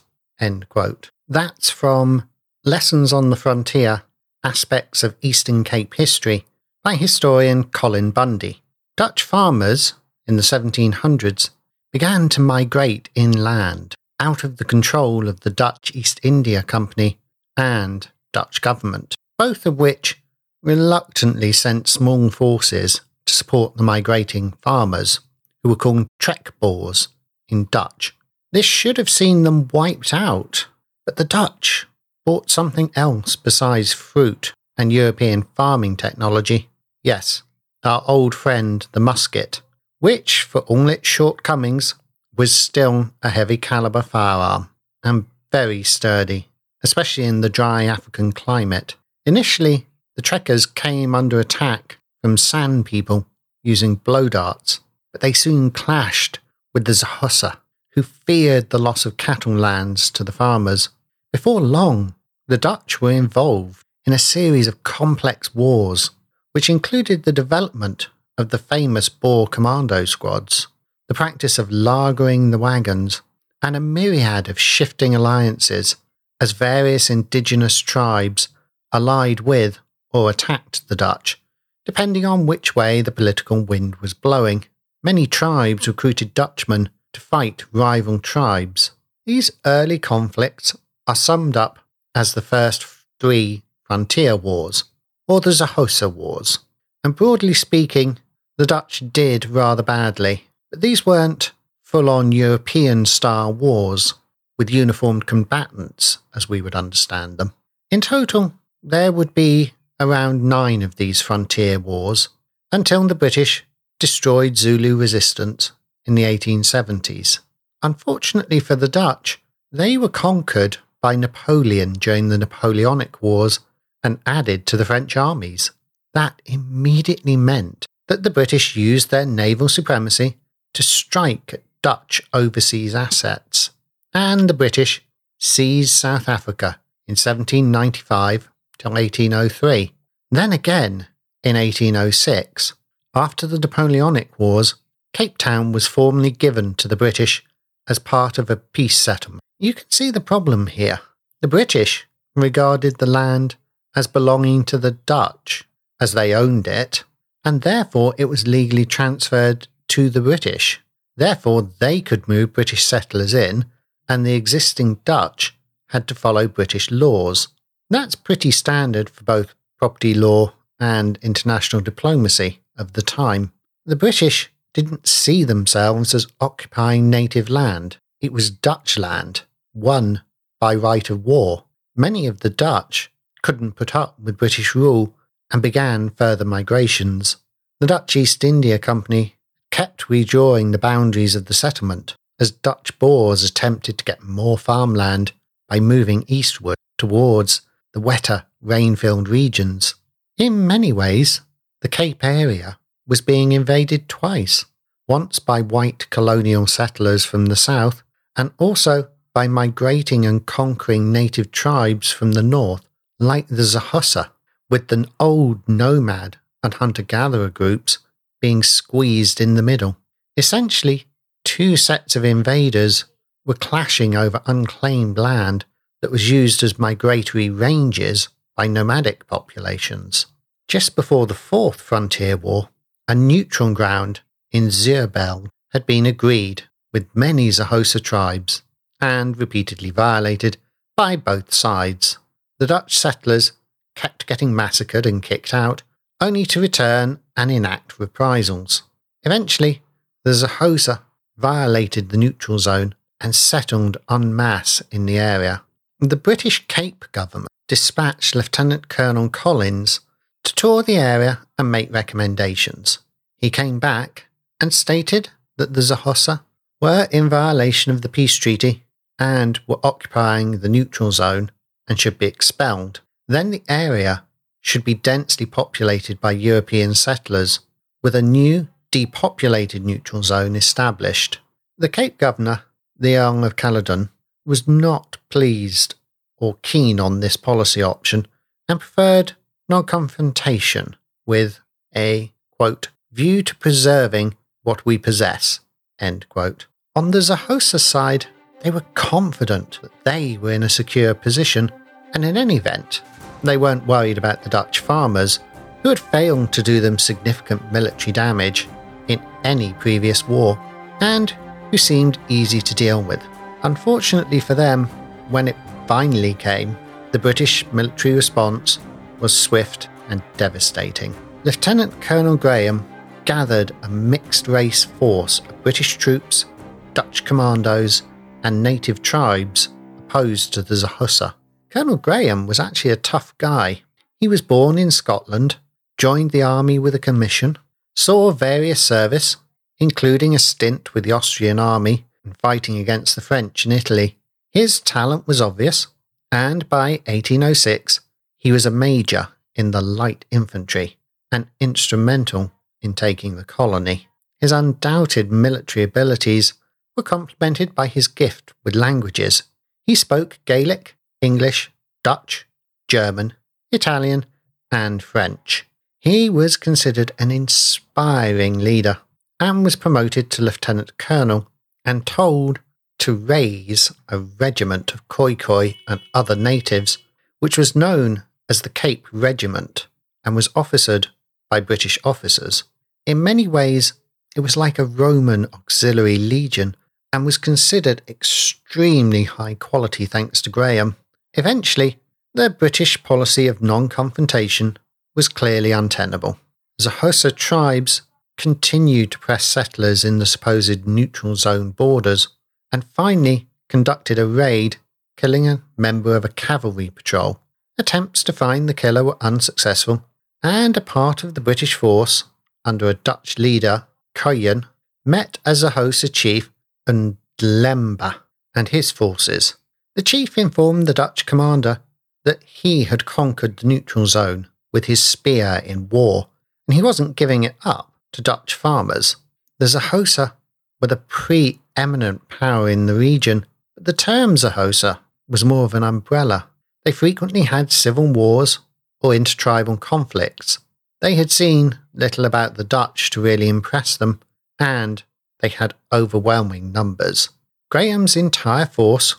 That's 1.28 1.70
from 1.70 2.30
Lessons 2.66 3.14
on 3.14 3.30
the 3.30 3.36
Frontier 3.36 4.04
Aspects 4.44 5.04
of 5.04 5.18
Eastern 5.22 5.66
Cape 5.66 5.96
History 5.96 6.46
by 6.82 6.96
historian 6.96 7.66
Colin 7.66 8.12
Bundy. 8.12 8.62
Dutch 8.96 9.22
farmers 9.22 9.96
in 10.28 10.38
the 10.38 10.42
1700s 10.42 11.50
began 11.92 12.30
to 12.30 12.40
migrate 12.40 13.10
inland 13.16 13.96
out 14.18 14.46
of 14.46 14.56
the 14.56 14.64
control 14.64 15.28
of 15.28 15.42
the 15.42 15.50
Dutch 15.50 15.94
East 15.94 16.22
India 16.24 16.64
Company 16.64 17.18
and 17.58 18.08
Dutch 18.32 18.62
government, 18.62 19.16
both 19.38 19.66
of 19.66 19.78
which 19.78 20.22
reluctantly 20.64 21.52
sent 21.52 21.90
small 21.90 22.30
forces 22.30 23.02
to 23.26 23.34
support 23.34 23.76
the 23.76 23.84
migrating 23.84 24.52
farmers, 24.62 25.20
who 25.64 25.70
were 25.70 25.76
called 25.76 26.08
trekboers 26.18 27.10
in 27.50 27.66
Dutch. 27.72 28.16
This 28.54 28.66
should 28.66 28.96
have 28.96 29.10
seen 29.10 29.44
them 29.44 29.68
wiped 29.74 30.14
out, 30.14 30.68
but 31.06 31.18
the 31.18 31.26
Dutch 31.26 31.88
bought 32.30 32.52
something 32.52 32.92
else 32.96 33.36
besides 33.36 33.92
fruit 33.92 34.54
and 34.78 34.94
European 34.94 35.42
farming 35.42 35.98
technology. 35.98 36.70
Yes, 37.04 37.42
our 37.84 38.04
old 38.06 38.36
friend 38.36 38.86
the 38.92 39.00
musket, 39.00 39.64
which, 39.98 40.44
for 40.44 40.62
all 40.70 40.90
its 40.90 41.08
shortcomings, 41.08 41.96
was 42.38 42.54
still 42.54 43.10
a 43.24 43.30
heavy 43.30 43.58
caliber 43.58 44.04
firearm 44.04 44.70
and 45.04 45.26
very 45.52 45.82
sturdy, 45.82 46.50
especially 46.84 47.24
in 47.24 47.42
the 47.42 47.50
dry 47.50 47.86
African 47.86 48.32
climate. 48.32 48.96
Initially, 49.26 49.88
the 50.16 50.22
trekkers 50.22 50.68
came 50.68 51.16
under 51.16 51.40
attack 51.40 51.98
from 52.22 52.38
San 52.38 52.84
people 52.84 53.26
using 53.64 53.96
blow 53.96 54.30
darts, 54.30 54.82
but 55.12 55.22
they 55.22 55.34
soon 55.34 55.72
clashed 55.72 56.38
with 56.76 56.86
the 56.86 56.92
Xhosa, 56.92 57.58
who 57.94 58.04
feared 58.04 58.70
the 58.70 58.78
loss 58.78 59.08
of 59.08 59.18
cattle 59.18 59.56
lands 59.56 60.12
to 60.12 60.24
the 60.24 60.32
farmers. 60.32 60.90
Before 61.34 61.60
long, 61.60 62.14
the 62.50 62.58
Dutch 62.58 63.00
were 63.00 63.12
involved 63.12 63.86
in 64.08 64.12
a 64.12 64.18
series 64.18 64.68
of 64.68 64.82
complex 64.82 65.54
wars, 65.54 66.10
which 66.52 66.68
included 66.68 67.22
the 67.24 67.32
development 67.32 68.08
of 68.40 68.50
the 68.50 68.58
famous 68.58 69.08
Boer 69.08 69.46
commando 69.46 70.04
squads, 70.04 70.68
the 71.08 71.14
practice 71.14 71.60
of 71.60 71.70
lagering 71.70 72.50
the 72.50 72.58
wagons, 72.58 73.22
and 73.62 73.76
a 73.76 73.80
myriad 73.80 74.50
of 74.50 74.60
shifting 74.60 75.14
alliances 75.14 75.98
as 76.42 76.54
various 76.54 77.12
indigenous 77.12 77.78
tribes 77.78 78.48
allied 78.92 79.42
with 79.42 79.78
or 80.12 80.32
attacked 80.32 80.88
the 80.88 80.96
Dutch, 80.96 81.40
depending 81.86 82.26
on 82.26 82.48
which 82.48 82.76
way 82.76 83.04
the 83.04 83.12
political 83.12 83.62
wind 83.62 83.98
was 83.98 84.16
blowing. 84.16 84.66
Many 85.04 85.28
tribes 85.28 85.88
recruited 85.88 86.34
Dutchmen 86.34 86.90
to 87.14 87.22
fight 87.22 87.64
rival 87.72 88.18
tribes. 88.18 88.92
These 89.28 89.52
early 89.68 90.00
conflicts 90.00 90.76
are 91.06 91.16
summed 91.16 91.56
up 91.56 91.78
as 92.16 92.34
the 92.34 92.42
first 92.42 92.86
three 93.20 93.64
frontier 93.84 94.36
wars, 94.36 94.86
or 95.28 95.42
the 95.42 95.52
Xhosa 95.52 96.12
Wars. 96.12 96.60
And 97.04 97.16
broadly 97.16 97.54
speaking, 97.54 98.20
the 98.58 98.66
Dutch 98.66 99.04
did 99.12 99.46
rather 99.46 99.84
badly, 99.84 100.46
but 100.70 100.82
these 100.82 101.06
weren't 101.06 101.52
full 101.82 102.10
on 102.10 102.32
European 102.32 103.06
style 103.06 103.54
wars 103.54 104.14
with 104.58 104.70
uniformed 104.70 105.26
combatants 105.26 106.20
as 106.36 106.50
we 106.50 106.62
would 106.62 106.76
understand 106.76 107.38
them. 107.38 107.54
In 107.90 108.02
total, 108.02 108.54
there 108.84 109.12
would 109.12 109.34
be 109.34 109.74
around 110.00 110.44
nine 110.44 110.82
of 110.82 110.96
these 110.96 111.22
frontier 111.22 111.80
wars 111.80 112.30
until 112.72 113.08
the 113.08 113.16
British 113.16 113.66
destroyed 114.00 114.58
Zulu 114.58 114.96
resistance 114.96 115.72
in 116.06 116.16
the 116.16 116.24
1870s. 116.24 117.40
Unfortunately 117.82 118.60
for 118.60 118.76
the 118.76 118.88
Dutch, 118.88 119.42
they 119.72 119.98
were 119.98 120.10
conquered 120.10 120.78
by 121.02 121.16
Napoleon 121.16 121.94
during 121.94 122.30
the 122.30 122.38
Napoleonic 122.38 123.22
Wars 123.22 123.60
and 124.04 124.20
added 124.26 124.66
to 124.66 124.78
the 124.78 124.86
French 124.86 125.16
armies. 125.18 125.72
That 126.14 126.42
immediately 126.46 127.38
meant 127.38 127.86
that 128.08 128.24
the 128.24 128.30
British 128.30 128.76
used 128.76 129.12
their 129.12 129.26
naval 129.26 129.70
supremacy 129.70 130.38
to 130.74 130.84
strike 130.84 131.54
at 131.54 131.64
Dutch 131.82 132.22
overseas 132.34 132.94
assets, 132.94 133.72
and 134.14 134.50
the 134.50 134.54
British 134.54 135.02
seized 135.38 135.92
South 135.92 136.28
Africa 136.28 136.80
in 137.08 137.14
1795 137.14 138.50
till 138.78 138.92
1803. 138.92 139.94
Then 140.32 140.52
again, 140.52 141.08
in 141.44 141.56
1806, 141.56 142.74
after 143.16 143.48
the 143.48 143.60
Napoleonic 143.60 144.38
Wars, 144.38 144.76
Cape 145.14 145.38
Town 145.38 145.72
was 145.72 145.88
formally 145.88 146.32
given 146.32 146.76
to 146.76 146.88
the 146.88 146.96
British 146.96 147.44
as 147.88 147.98
part 147.98 148.38
of 148.38 148.50
a 148.50 148.58
peace 148.58 148.98
settlement. 148.98 149.42
You 149.60 149.74
can 149.74 149.90
see 149.92 150.10
the 150.10 150.22
problem 150.22 150.68
here. 150.68 151.02
The 151.42 151.48
British 151.50 152.08
regarded 152.34 152.98
the 152.98 153.06
land 153.06 153.56
as 153.94 154.08
belonging 154.08 154.64
to 154.66 154.78
the 154.78 154.92
Dutch, 154.92 155.68
as 156.00 156.14
they 156.14 156.34
owned 156.34 156.66
it, 156.66 157.04
and 157.44 157.62
therefore 157.62 158.16
it 158.18 158.26
was 158.26 158.48
legally 158.48 158.86
transferred 158.86 159.68
to 159.90 160.10
the 160.10 160.22
British. 160.22 160.80
Therefore, 161.18 161.70
they 161.80 162.00
could 162.00 162.30
move 162.30 162.54
British 162.54 162.86
settlers 162.86 163.34
in, 163.34 163.66
and 164.08 164.26
the 164.26 164.36
existing 164.36 164.96
Dutch 165.04 165.58
had 165.90 166.08
to 166.08 166.16
follow 166.16 166.48
British 166.48 166.90
laws. 166.90 167.50
That's 167.90 168.16
pretty 168.16 168.52
standard 168.52 169.10
for 169.10 169.26
both 169.26 169.56
property 169.78 170.14
law 170.14 170.54
and 170.80 171.20
international 171.22 171.82
diplomacy 171.82 172.62
of 172.78 172.94
the 172.94 173.02
time. 173.02 173.52
The 173.86 173.98
British 173.98 174.54
didn't 174.74 175.08
see 175.08 175.44
themselves 175.44 176.16
as 176.16 176.28
occupying 176.40 177.10
native 177.10 177.50
land. 177.50 177.98
It 178.22 178.32
was 178.32 178.50
Dutch 178.50 178.98
land, 178.98 179.42
won 179.74 180.22
by 180.60 180.76
right 180.76 181.10
of 181.10 181.26
war. 181.26 181.66
Many 181.96 182.28
of 182.28 182.42
the 182.42 182.50
Dutch 182.50 183.12
couldn't 183.42 183.74
put 183.74 183.96
up 183.96 184.20
with 184.20 184.38
British 184.38 184.76
rule 184.76 185.16
and 185.52 185.62
began 185.62 186.10
further 186.10 186.46
migrations. 186.46 187.38
The 187.80 187.88
Dutch 187.88 188.16
East 188.16 188.44
India 188.44 188.78
Company 188.78 189.36
kept 189.72 190.08
redrawing 190.08 190.72
the 190.72 190.78
boundaries 190.78 191.36
of 191.36 191.46
the 191.46 191.54
settlement 191.54 192.16
as 192.40 192.52
Dutch 192.52 192.98
Boers 193.00 193.44
attempted 193.44 193.98
to 193.98 194.06
get 194.06 194.24
more 194.24 194.58
farmland 194.58 195.34
by 195.68 195.80
moving 195.80 196.24
eastward 196.28 196.78
towards 196.98 197.62
the 197.94 198.00
wetter, 198.00 198.46
rain 198.62 198.96
filled 198.96 199.28
regions. 199.28 199.96
In 200.38 200.68
many 200.68 200.92
ways, 200.92 201.42
the 201.82 201.88
Cape 201.88 202.24
area 202.24 202.78
was 203.08 203.22
being 203.22 203.52
invaded 203.52 204.08
twice 204.08 204.66
once 205.10 205.40
by 205.40 205.60
white 205.60 206.08
colonial 206.12 206.68
settlers 206.68 207.26
from 207.26 207.48
the 207.48 207.56
south, 207.56 208.04
and 208.38 208.52
also 208.60 209.10
by 209.34 209.48
migrating 209.48 210.26
and 210.26 210.46
conquering 210.46 211.12
native 211.12 211.52
tribes 211.52 212.12
from 212.12 212.34
the 212.34 212.44
north, 212.44 212.88
like 213.20 213.48
the 213.48 213.64
Xhosa 213.64 214.32
with 214.70 214.88
the 214.88 215.08
old 215.20 215.68
nomad 215.68 216.38
and 216.64 216.74
hunter 216.76 217.02
gatherer 217.02 217.50
groups 217.50 218.00
being 218.42 218.64
squeezed 218.64 219.42
in 219.42 219.56
the 219.56 219.62
middle. 219.62 219.98
Essentially, 220.38 221.06
two 221.44 221.76
sets 221.76 222.16
of 222.16 222.24
invaders 222.24 223.06
were 223.46 223.54
clashing 223.54 224.16
over 224.16 224.42
unclaimed 224.46 225.18
land 225.18 225.66
that 226.02 226.12
was 226.12 226.30
used 226.30 226.64
as 226.64 226.80
migratory 226.80 227.50
ranges 227.50 228.30
by 228.56 228.68
nomadic 228.68 229.28
populations. 229.28 230.28
Just 230.68 230.96
before 230.96 231.28
the 231.28 231.34
Fourth 231.34 231.82
Frontier 231.82 232.38
War, 232.38 232.70
a 233.08 233.16
neutral 233.16 233.74
ground 233.74 234.22
in 234.52 234.68
Zuurveld 234.68 235.48
had 235.72 235.86
been 235.86 236.06
agreed 236.06 236.64
with 236.94 237.16
many 237.16 237.50
Xhosa 237.50 238.04
tribes 238.04 238.62
and 239.02 239.38
repeatedly 239.38 239.92
violated 239.92 240.58
by 240.96 241.16
both 241.16 241.54
sides. 241.54 242.18
The 242.60 242.68
Dutch 242.68 242.98
settlers 242.98 243.54
kept 243.96 244.28
getting 244.28 244.56
massacred 244.56 245.06
and 245.06 245.24
kicked 245.24 245.54
out, 245.54 245.84
only 246.22 246.46
to 246.46 246.62
return 246.62 247.20
and 247.38 247.50
enact 247.50 248.00
reprisals. 248.00 248.84
Eventually, 249.24 249.82
the 250.24 250.32
Xhosa 250.32 251.02
violated 251.38 252.10
the 252.10 252.18
neutral 252.18 252.60
zone 252.60 252.96
and 253.22 253.36
settled 253.36 253.98
en 254.10 254.36
masse 254.36 254.82
in 254.92 255.06
the 255.06 255.18
area. 255.18 255.64
The 256.00 256.16
British 256.16 256.66
Cape 256.68 257.06
government 257.12 257.50
dispatched 257.68 258.36
Lieutenant 258.36 258.90
Colonel 258.90 259.30
Collins 259.30 260.02
to 260.44 260.56
tour 260.56 260.84
the 260.84 260.98
area 260.98 261.42
and 261.58 261.72
make 261.72 261.94
recommendations. 261.94 263.00
He 263.38 263.50
came 263.50 263.80
back 263.80 264.28
and 264.60 264.74
stated 264.74 265.30
that 265.58 265.74
the 265.74 265.82
Xhosa 265.82 266.42
were 266.82 267.08
in 267.12 267.30
violation 267.30 267.92
of 267.92 268.02
the 268.02 268.10
peace 268.10 268.36
treaty 268.36 268.84
and 269.20 269.60
were 269.68 269.80
occupying 269.84 270.60
the 270.60 270.70
neutral 270.70 271.12
zone 271.12 271.52
and 271.88 272.00
should 272.00 272.18
be 272.18 272.26
expelled. 272.26 273.02
Then 273.28 273.52
the 273.52 273.64
area 273.68 274.24
should 274.62 274.84
be 274.84 274.94
densely 274.94 275.46
populated 275.46 276.20
by 276.20 276.32
European 276.32 276.94
settlers, 276.94 277.60
with 278.02 278.16
a 278.16 278.22
new 278.22 278.68
depopulated 278.92 279.86
neutral 279.86 280.24
zone 280.24 280.56
established. 280.56 281.40
The 281.78 281.90
Cape 281.90 282.18
Governor, 282.18 282.64
the 282.98 283.18
Earl 283.18 283.44
of 283.44 283.56
Caledon, 283.56 284.10
was 284.46 284.68
not 284.68 285.18
pleased 285.30 285.96
or 286.38 286.58
keen 286.62 287.00
on 287.00 287.20
this 287.20 287.38
policy 287.38 287.84
option 287.84 288.26
and 288.68 288.80
preferred 288.80 289.34
non 289.68 289.86
confrontation 289.86 290.96
with 291.26 291.60
a 291.96 292.32
quote, 292.58 292.90
view 293.12 293.42
to 293.44 293.56
preserving 293.56 294.36
what 294.64 294.86
we 294.86 294.98
possess. 294.98 295.60
End 296.00 296.28
quote. 296.30 296.68
On 296.96 297.12
the 297.12 297.20
Xhosa 297.20 297.80
side, 297.80 298.28
they 298.62 298.72
were 298.72 298.86
confident 298.94 299.80
that 299.82 300.04
they 300.04 300.38
were 300.38 300.52
in 300.52 300.64
a 300.64 300.70
secure 300.70 301.14
position, 301.14 301.72
and 302.14 302.26
in 302.26 302.38
any 302.38 302.58
event, 302.58 303.02
they 303.44 303.58
weren't 303.58 303.88
worried 303.88 304.18
about 304.18 304.44
the 304.44 304.50
Dutch 304.50 304.80
farmers, 304.80 305.40
who 305.84 305.90
had 305.90 306.00
failed 306.00 306.52
to 306.54 306.64
do 306.64 306.82
them 306.82 306.98
significant 306.98 307.72
military 307.72 308.12
damage 308.12 308.68
in 309.08 309.22
any 309.44 309.74
previous 309.74 310.28
war, 310.28 310.60
and 311.00 311.34
who 311.72 311.78
seemed 311.78 312.18
easy 312.28 312.62
to 312.62 312.76
deal 312.76 313.02
with. 313.02 313.22
Unfortunately 313.64 314.40
for 314.40 314.56
them, 314.56 314.86
when 315.30 315.48
it 315.48 315.56
finally 315.88 316.34
came, 316.34 316.78
the 317.12 317.20
British 317.20 317.66
military 317.72 318.14
response 318.14 318.80
was 319.20 319.38
swift 319.38 319.90
and 320.10 320.22
devastating. 320.38 321.16
Lieutenant 321.44 322.00
Colonel 322.02 322.36
Graham 322.36 322.86
gathered 323.26 323.72
a 323.84 323.90
mixed 323.90 324.48
race 324.48 324.86
force 324.86 325.40
of 325.40 325.64
British 325.64 325.98
troops, 325.98 326.46
Dutch 326.94 327.26
commandos, 327.26 328.04
and 328.44 328.64
native 328.64 329.02
tribes 329.02 329.70
opposed 329.98 330.54
to 330.54 330.62
the 330.62 330.76
Xhosa. 330.76 331.34
Colonel 331.70 331.98
Graham 331.98 332.48
was 332.48 332.60
actually 332.60 332.92
a 332.92 332.96
tough 332.96 333.38
guy. 333.38 333.82
He 334.20 334.28
was 334.28 334.42
born 334.42 334.78
in 334.78 334.92
Scotland, 334.92 335.58
joined 335.98 336.32
the 336.32 336.42
army 336.42 336.80
with 336.80 336.96
a 336.96 337.00
commission, 337.00 337.58
saw 337.96 338.32
various 338.32 338.82
service, 338.82 339.38
including 339.78 340.34
a 340.34 340.40
stint 340.40 340.94
with 340.94 341.04
the 341.04 341.12
Austrian 341.12 341.60
army 341.60 342.06
and 342.24 342.38
fighting 342.38 342.78
against 342.78 343.16
the 343.16 343.22
French 343.22 343.66
in 343.66 343.72
Italy. 343.72 344.18
His 344.52 344.80
talent 344.80 345.28
was 345.28 345.42
obvious, 345.42 345.88
and 346.32 346.68
by 346.70 347.02
1806 347.06 348.02
he 348.38 348.52
was 348.52 348.66
a 348.66 348.72
major 348.72 349.30
in 349.56 349.72
the 349.72 349.82
light 349.82 350.26
infantry 350.32 350.98
and 351.32 351.48
instrumental 351.60 352.52
in 352.82 352.94
taking 352.94 353.36
the 353.36 353.44
colony. 353.44 354.08
His 354.40 354.52
undoubted 354.52 355.32
military 355.32 355.84
abilities 355.84 356.54
were 357.00 357.04
complemented 357.04 357.74
by 357.74 357.88
his 357.88 358.10
gift 358.10 358.52
with 358.66 358.76
languages. 358.76 359.44
He 359.88 359.96
spoke 359.96 360.38
Gaelic, 360.44 360.98
English, 361.22 361.72
Dutch, 362.04 362.46
German, 362.90 363.36
Italian, 363.72 364.26
and 364.70 365.02
French. 365.02 365.66
He 366.02 366.30
was 366.30 366.58
considered 366.58 367.14
an 367.18 367.32
inspiring 367.32 368.60
leader 368.60 368.98
and 369.40 369.64
was 369.64 369.78
promoted 369.78 370.30
to 370.32 370.42
lieutenant 370.42 370.98
colonel 370.98 371.50
and 371.86 372.06
told 372.06 372.60
to 372.98 373.16
raise 373.16 373.94
a 374.10 374.20
regiment 374.20 374.94
of 374.94 375.08
Khoikhoi 375.08 375.78
and 375.88 376.02
other 376.14 376.36
natives, 376.36 376.98
which 377.40 377.58
was 377.58 377.78
known 377.78 378.24
as 378.50 378.62
the 378.62 378.76
Cape 378.84 379.06
Regiment 379.14 379.88
and 380.26 380.36
was 380.36 380.50
officered 380.54 381.08
by 381.50 381.62
British 381.62 381.98
officers. 382.04 382.66
In 383.06 383.24
many 383.24 383.48
ways, 383.48 383.94
it 384.36 384.42
was 384.42 384.58
like 384.58 384.78
a 384.78 384.84
Roman 384.84 385.46
auxiliary 385.54 386.18
legion 386.18 386.76
and 387.12 387.26
was 387.26 387.38
considered 387.38 388.02
extremely 388.08 389.24
high 389.24 389.56
quality 389.56 390.06
thanks 390.06 390.42
to 390.42 390.50
Graham. 390.50 390.96
Eventually, 391.34 391.98
the 392.34 392.50
British 392.50 393.02
policy 393.04 393.48
of 393.48 393.62
non 393.62 393.90
confrontation 393.90 394.78
was 395.16 395.28
clearly 395.28 395.72
untenable. 395.72 396.40
The 396.78 396.90
Xhosa 396.90 397.36
tribes 397.36 398.04
continued 398.38 399.12
to 399.12 399.20
press 399.20 399.44
settlers 399.44 400.06
in 400.06 400.20
the 400.20 400.26
supposed 400.26 400.88
neutral 400.88 401.36
zone 401.36 401.72
borders 401.72 402.30
and 402.72 402.86
finally 402.94 403.48
conducted 403.68 404.18
a 404.18 404.26
raid, 404.26 404.78
killing 405.18 405.48
a 405.48 405.62
member 405.78 406.16
of 406.16 406.24
a 406.24 406.30
cavalry 406.30 406.90
patrol. 406.90 407.42
Attempts 407.78 408.24
to 408.24 408.34
find 408.34 408.68
the 408.68 408.74
killer 408.74 409.04
were 409.04 409.18
unsuccessful, 409.22 410.06
and 410.42 410.78
a 410.78 410.82
part 410.82 411.24
of 411.24 411.34
the 411.34 411.42
British 411.42 411.74
force, 411.74 412.26
under 412.64 412.90
a 412.90 412.94
Dutch 412.94 413.38
leader, 413.38 413.88
Koyen, 414.16 414.66
met 415.06 415.38
as 415.46 415.64
a 415.64 416.10
chief 416.10 416.52
Ndlambe 416.92 418.16
and 418.56 418.70
his 418.70 418.92
forces. 418.92 419.56
The 419.96 420.02
chief 420.02 420.38
informed 420.38 420.88
the 420.88 420.94
Dutch 420.94 421.26
commander 421.26 421.82
that 422.26 422.44
he 422.44 422.84
had 422.84 423.06
conquered 423.06 423.58
the 423.58 423.68
neutral 423.68 424.06
zone 424.06 424.48
with 424.72 424.86
his 424.86 425.02
spear 425.02 425.62
in 425.66 425.90
war, 425.90 426.28
and 426.68 426.76
he 426.76 426.82
wasn't 426.82 427.16
giving 427.16 427.44
it 427.44 427.56
up 427.64 427.92
to 428.14 428.22
Dutch 428.22 428.54
farmers. 428.54 429.16
The 429.58 429.66
Xhosa 429.66 430.34
were 430.80 430.88
the 430.88 430.98
preeminent 430.98 432.30
power 432.30 432.70
in 432.70 432.86
the 432.86 432.94
region, 432.94 433.46
but 433.76 433.86
the 433.86 433.94
term 433.94 434.36
Xhosa 434.36 435.00
was 435.28 435.46
more 435.46 435.66
of 435.66 435.74
an 435.74 435.84
umbrella. 435.84 436.50
They 436.86 436.92
frequently 436.92 437.42
had 437.42 437.72
civil 437.72 438.08
wars 438.12 438.60
or 439.02 439.14
intertribal 439.14 439.78
conflicts. 439.78 440.60
They 441.02 441.16
had 441.16 441.32
seen 441.32 441.80
little 441.94 442.26
about 442.26 442.56
the 442.56 442.64
Dutch 442.64 443.10
to 443.12 443.22
really 443.22 443.48
impress 443.48 443.96
them, 443.98 444.20
and 444.60 445.04
they 445.40 445.50
had 445.50 445.74
overwhelming 445.92 446.72
numbers. 446.72 447.30
Graham's 447.70 448.16
entire 448.16 448.66
force 448.66 449.16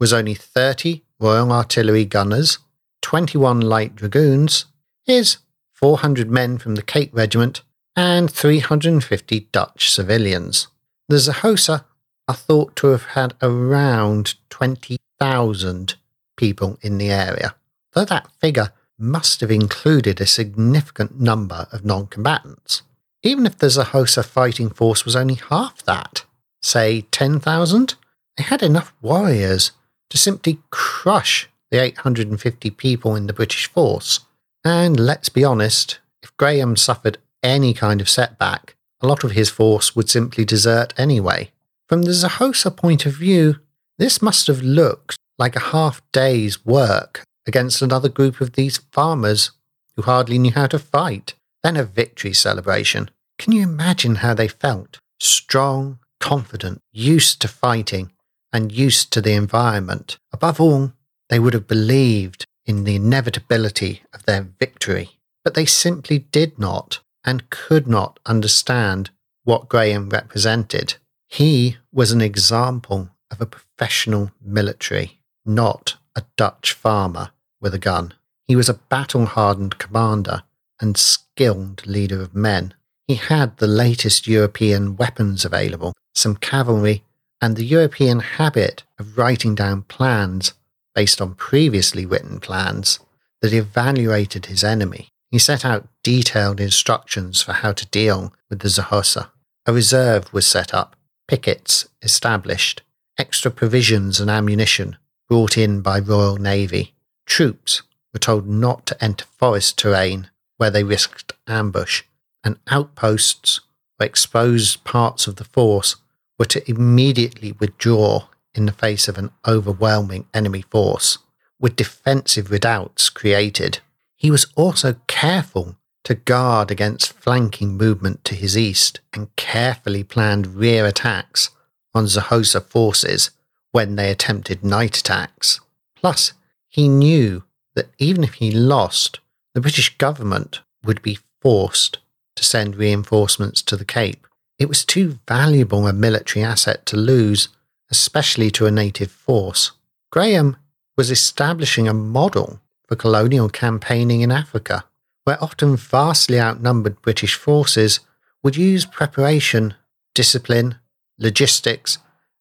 was 0.00 0.12
only 0.12 0.34
30 0.34 1.02
Royal 1.20 1.52
Artillery 1.52 2.04
gunners, 2.04 2.58
21 3.02 3.60
Light 3.60 3.94
Dragoons, 3.94 4.66
his 5.04 5.38
400 5.72 6.30
men 6.30 6.58
from 6.58 6.74
the 6.74 6.82
Cape 6.82 7.10
Regiment, 7.12 7.62
and 7.94 8.30
350 8.30 9.48
Dutch 9.52 9.90
civilians. 9.90 10.68
The 11.08 11.16
Xhosa 11.16 11.84
are 12.28 12.34
thought 12.34 12.74
to 12.76 12.88
have 12.88 13.04
had 13.04 13.34
around 13.42 14.34
20,000 14.50 15.94
people 16.36 16.78
in 16.82 16.98
the 16.98 17.10
area, 17.10 17.54
though 17.92 18.04
that 18.04 18.30
figure 18.40 18.72
must 18.98 19.40
have 19.40 19.50
included 19.50 20.20
a 20.20 20.26
significant 20.26 21.20
number 21.20 21.66
of 21.72 21.84
non 21.84 22.06
combatants. 22.06 22.82
Even 23.22 23.46
if 23.46 23.56
the 23.58 23.68
Xhosa 23.68 24.24
fighting 24.24 24.68
force 24.68 25.04
was 25.04 25.14
only 25.14 25.34
half 25.34 25.82
that, 25.84 26.24
say 26.60 27.02
10,000, 27.12 27.94
they 28.36 28.42
had 28.42 28.62
enough 28.62 28.92
warriors 29.00 29.72
to 30.10 30.18
simply 30.18 30.58
crush 30.70 31.48
the 31.70 31.80
850 31.80 32.70
people 32.70 33.14
in 33.14 33.26
the 33.26 33.32
British 33.32 33.68
force. 33.68 34.20
And 34.64 34.98
let's 34.98 35.28
be 35.28 35.44
honest, 35.44 36.00
if 36.22 36.36
Graham 36.36 36.76
suffered 36.76 37.18
any 37.42 37.74
kind 37.74 38.00
of 38.00 38.08
setback, 38.08 38.76
a 39.00 39.06
lot 39.06 39.24
of 39.24 39.32
his 39.32 39.50
force 39.50 39.96
would 39.96 40.08
simply 40.08 40.44
desert 40.44 40.92
anyway. 40.96 41.50
From 41.88 42.02
the 42.02 42.10
Xhosa 42.10 42.76
point 42.76 43.06
of 43.06 43.14
view, 43.14 43.56
this 43.98 44.20
must 44.22 44.46
have 44.48 44.62
looked 44.62 45.16
like 45.38 45.56
a 45.56 45.70
half 45.70 46.02
day's 46.12 46.64
work 46.64 47.22
against 47.46 47.82
another 47.82 48.08
group 48.08 48.40
of 48.40 48.52
these 48.52 48.78
farmers 48.92 49.52
who 49.96 50.02
hardly 50.02 50.38
knew 50.38 50.52
how 50.52 50.66
to 50.66 50.78
fight, 50.78 51.34
then 51.62 51.76
a 51.76 51.84
victory 51.84 52.32
celebration. 52.32 53.10
Can 53.38 53.52
you 53.52 53.62
imagine 53.62 54.16
how 54.16 54.34
they 54.34 54.48
felt? 54.48 54.98
Strong, 55.20 55.98
confident, 56.20 56.80
used 56.92 57.40
to 57.40 57.48
fighting, 57.48 58.12
and 58.52 58.72
used 58.72 59.12
to 59.12 59.20
the 59.20 59.32
environment. 59.32 60.18
Above 60.32 60.60
all, 60.60 60.92
they 61.28 61.38
would 61.38 61.54
have 61.54 61.66
believed 61.66 62.46
in 62.66 62.84
the 62.84 62.96
inevitability 62.96 64.02
of 64.12 64.24
their 64.24 64.42
victory, 64.42 65.10
but 65.44 65.54
they 65.54 65.66
simply 65.66 66.18
did 66.18 66.58
not 66.58 67.00
and 67.24 67.50
could 67.50 67.86
not 67.86 68.18
understand 68.26 69.10
what 69.44 69.68
Graham 69.68 70.08
represented. 70.10 70.94
He 71.28 71.78
was 71.92 72.12
an 72.12 72.20
example 72.20 73.10
of 73.30 73.40
a 73.40 73.46
professional 73.46 74.30
military, 74.40 75.20
not 75.44 75.96
a 76.14 76.22
Dutch 76.36 76.72
farmer 76.72 77.30
with 77.60 77.74
a 77.74 77.78
gun. 77.78 78.14
He 78.46 78.54
was 78.54 78.68
a 78.68 78.74
battle 78.74 79.26
hardened 79.26 79.78
commander 79.78 80.42
and 80.82 80.96
skilled 80.98 81.86
leader 81.86 82.20
of 82.20 82.34
men. 82.34 82.74
He 83.06 83.14
had 83.14 83.56
the 83.56 83.66
latest 83.66 84.26
European 84.26 84.96
weapons 84.96 85.44
available, 85.44 85.94
some 86.14 86.36
cavalry, 86.36 87.04
and 87.40 87.56
the 87.56 87.64
European 87.64 88.20
habit 88.20 88.82
of 88.98 89.16
writing 89.16 89.54
down 89.54 89.82
plans 89.82 90.52
based 90.94 91.20
on 91.20 91.34
previously 91.34 92.04
written 92.04 92.38
plans 92.40 92.98
that 93.40 93.52
evaluated 93.52 94.46
his 94.46 94.62
enemy. 94.62 95.08
He 95.30 95.38
set 95.38 95.64
out 95.64 95.88
detailed 96.02 96.60
instructions 96.60 97.40
for 97.40 97.52
how 97.54 97.72
to 97.72 97.86
deal 97.86 98.34
with 98.50 98.60
the 98.60 98.68
Xhosa. 98.68 99.30
A 99.66 99.72
reserve 99.72 100.32
was 100.32 100.46
set 100.46 100.74
up, 100.74 100.96
pickets 101.26 101.88
established, 102.02 102.82
extra 103.18 103.50
provisions 103.50 104.20
and 104.20 104.30
ammunition 104.30 104.96
brought 105.28 105.56
in 105.56 105.80
by 105.80 105.98
Royal 105.98 106.36
Navy. 106.36 106.94
Troops 107.26 107.82
were 108.12 108.20
told 108.20 108.46
not 108.46 108.84
to 108.86 109.02
enter 109.04 109.24
forest 109.38 109.78
terrain 109.78 110.28
where 110.62 110.70
they 110.70 110.84
risked 110.84 111.32
ambush, 111.48 112.04
and 112.44 112.56
outposts 112.68 113.62
or 113.98 114.06
exposed 114.06 114.84
parts 114.84 115.26
of 115.26 115.34
the 115.34 115.44
force 115.44 115.96
were 116.38 116.44
to 116.44 116.70
immediately 116.70 117.50
withdraw 117.50 118.28
in 118.54 118.66
the 118.66 118.72
face 118.72 119.08
of 119.08 119.18
an 119.18 119.32
overwhelming 119.44 120.24
enemy 120.32 120.62
force, 120.62 121.18
with 121.58 121.74
defensive 121.74 122.48
redoubts 122.48 123.10
created. 123.10 123.80
He 124.14 124.30
was 124.30 124.46
also 124.54 124.94
careful 125.08 125.74
to 126.04 126.14
guard 126.14 126.70
against 126.70 127.12
flanking 127.12 127.76
movement 127.76 128.24
to 128.26 128.36
his 128.36 128.56
east 128.56 129.00
and 129.12 129.34
carefully 129.34 130.04
planned 130.04 130.54
rear 130.54 130.86
attacks 130.86 131.50
on 131.92 132.04
Xhosa 132.04 132.64
forces 132.64 133.32
when 133.72 133.96
they 133.96 134.12
attempted 134.12 134.62
night 134.62 134.96
attacks. 134.96 135.58
Plus, 135.96 136.34
he 136.68 136.88
knew 136.88 137.42
that 137.74 137.88
even 137.98 138.22
if 138.22 138.34
he 138.34 138.52
lost, 138.52 139.18
the 139.54 139.60
British 139.60 139.96
government 139.98 140.60
would 140.84 141.02
be 141.02 141.18
forced 141.40 141.98
to 142.36 142.44
send 142.44 142.76
reinforcements 142.76 143.62
to 143.62 143.76
the 143.76 143.84
Cape. 143.84 144.26
It 144.58 144.68
was 144.68 144.84
too 144.84 145.18
valuable 145.28 145.86
a 145.86 145.92
military 145.92 146.44
asset 146.44 146.86
to 146.86 146.96
lose, 146.96 147.48
especially 147.90 148.50
to 148.52 148.66
a 148.66 148.70
native 148.70 149.10
force. 149.10 149.72
Graham 150.10 150.56
was 150.96 151.10
establishing 151.10 151.88
a 151.88 151.94
model 151.94 152.60
for 152.86 152.96
colonial 152.96 153.48
campaigning 153.48 154.20
in 154.20 154.30
Africa, 154.30 154.84
where 155.24 155.42
often 155.42 155.76
vastly 155.76 156.40
outnumbered 156.40 157.00
British 157.02 157.34
forces 157.34 158.00
would 158.42 158.56
use 158.56 158.84
preparation, 158.84 159.74
discipline, 160.14 160.76
logistics, 161.18 161.98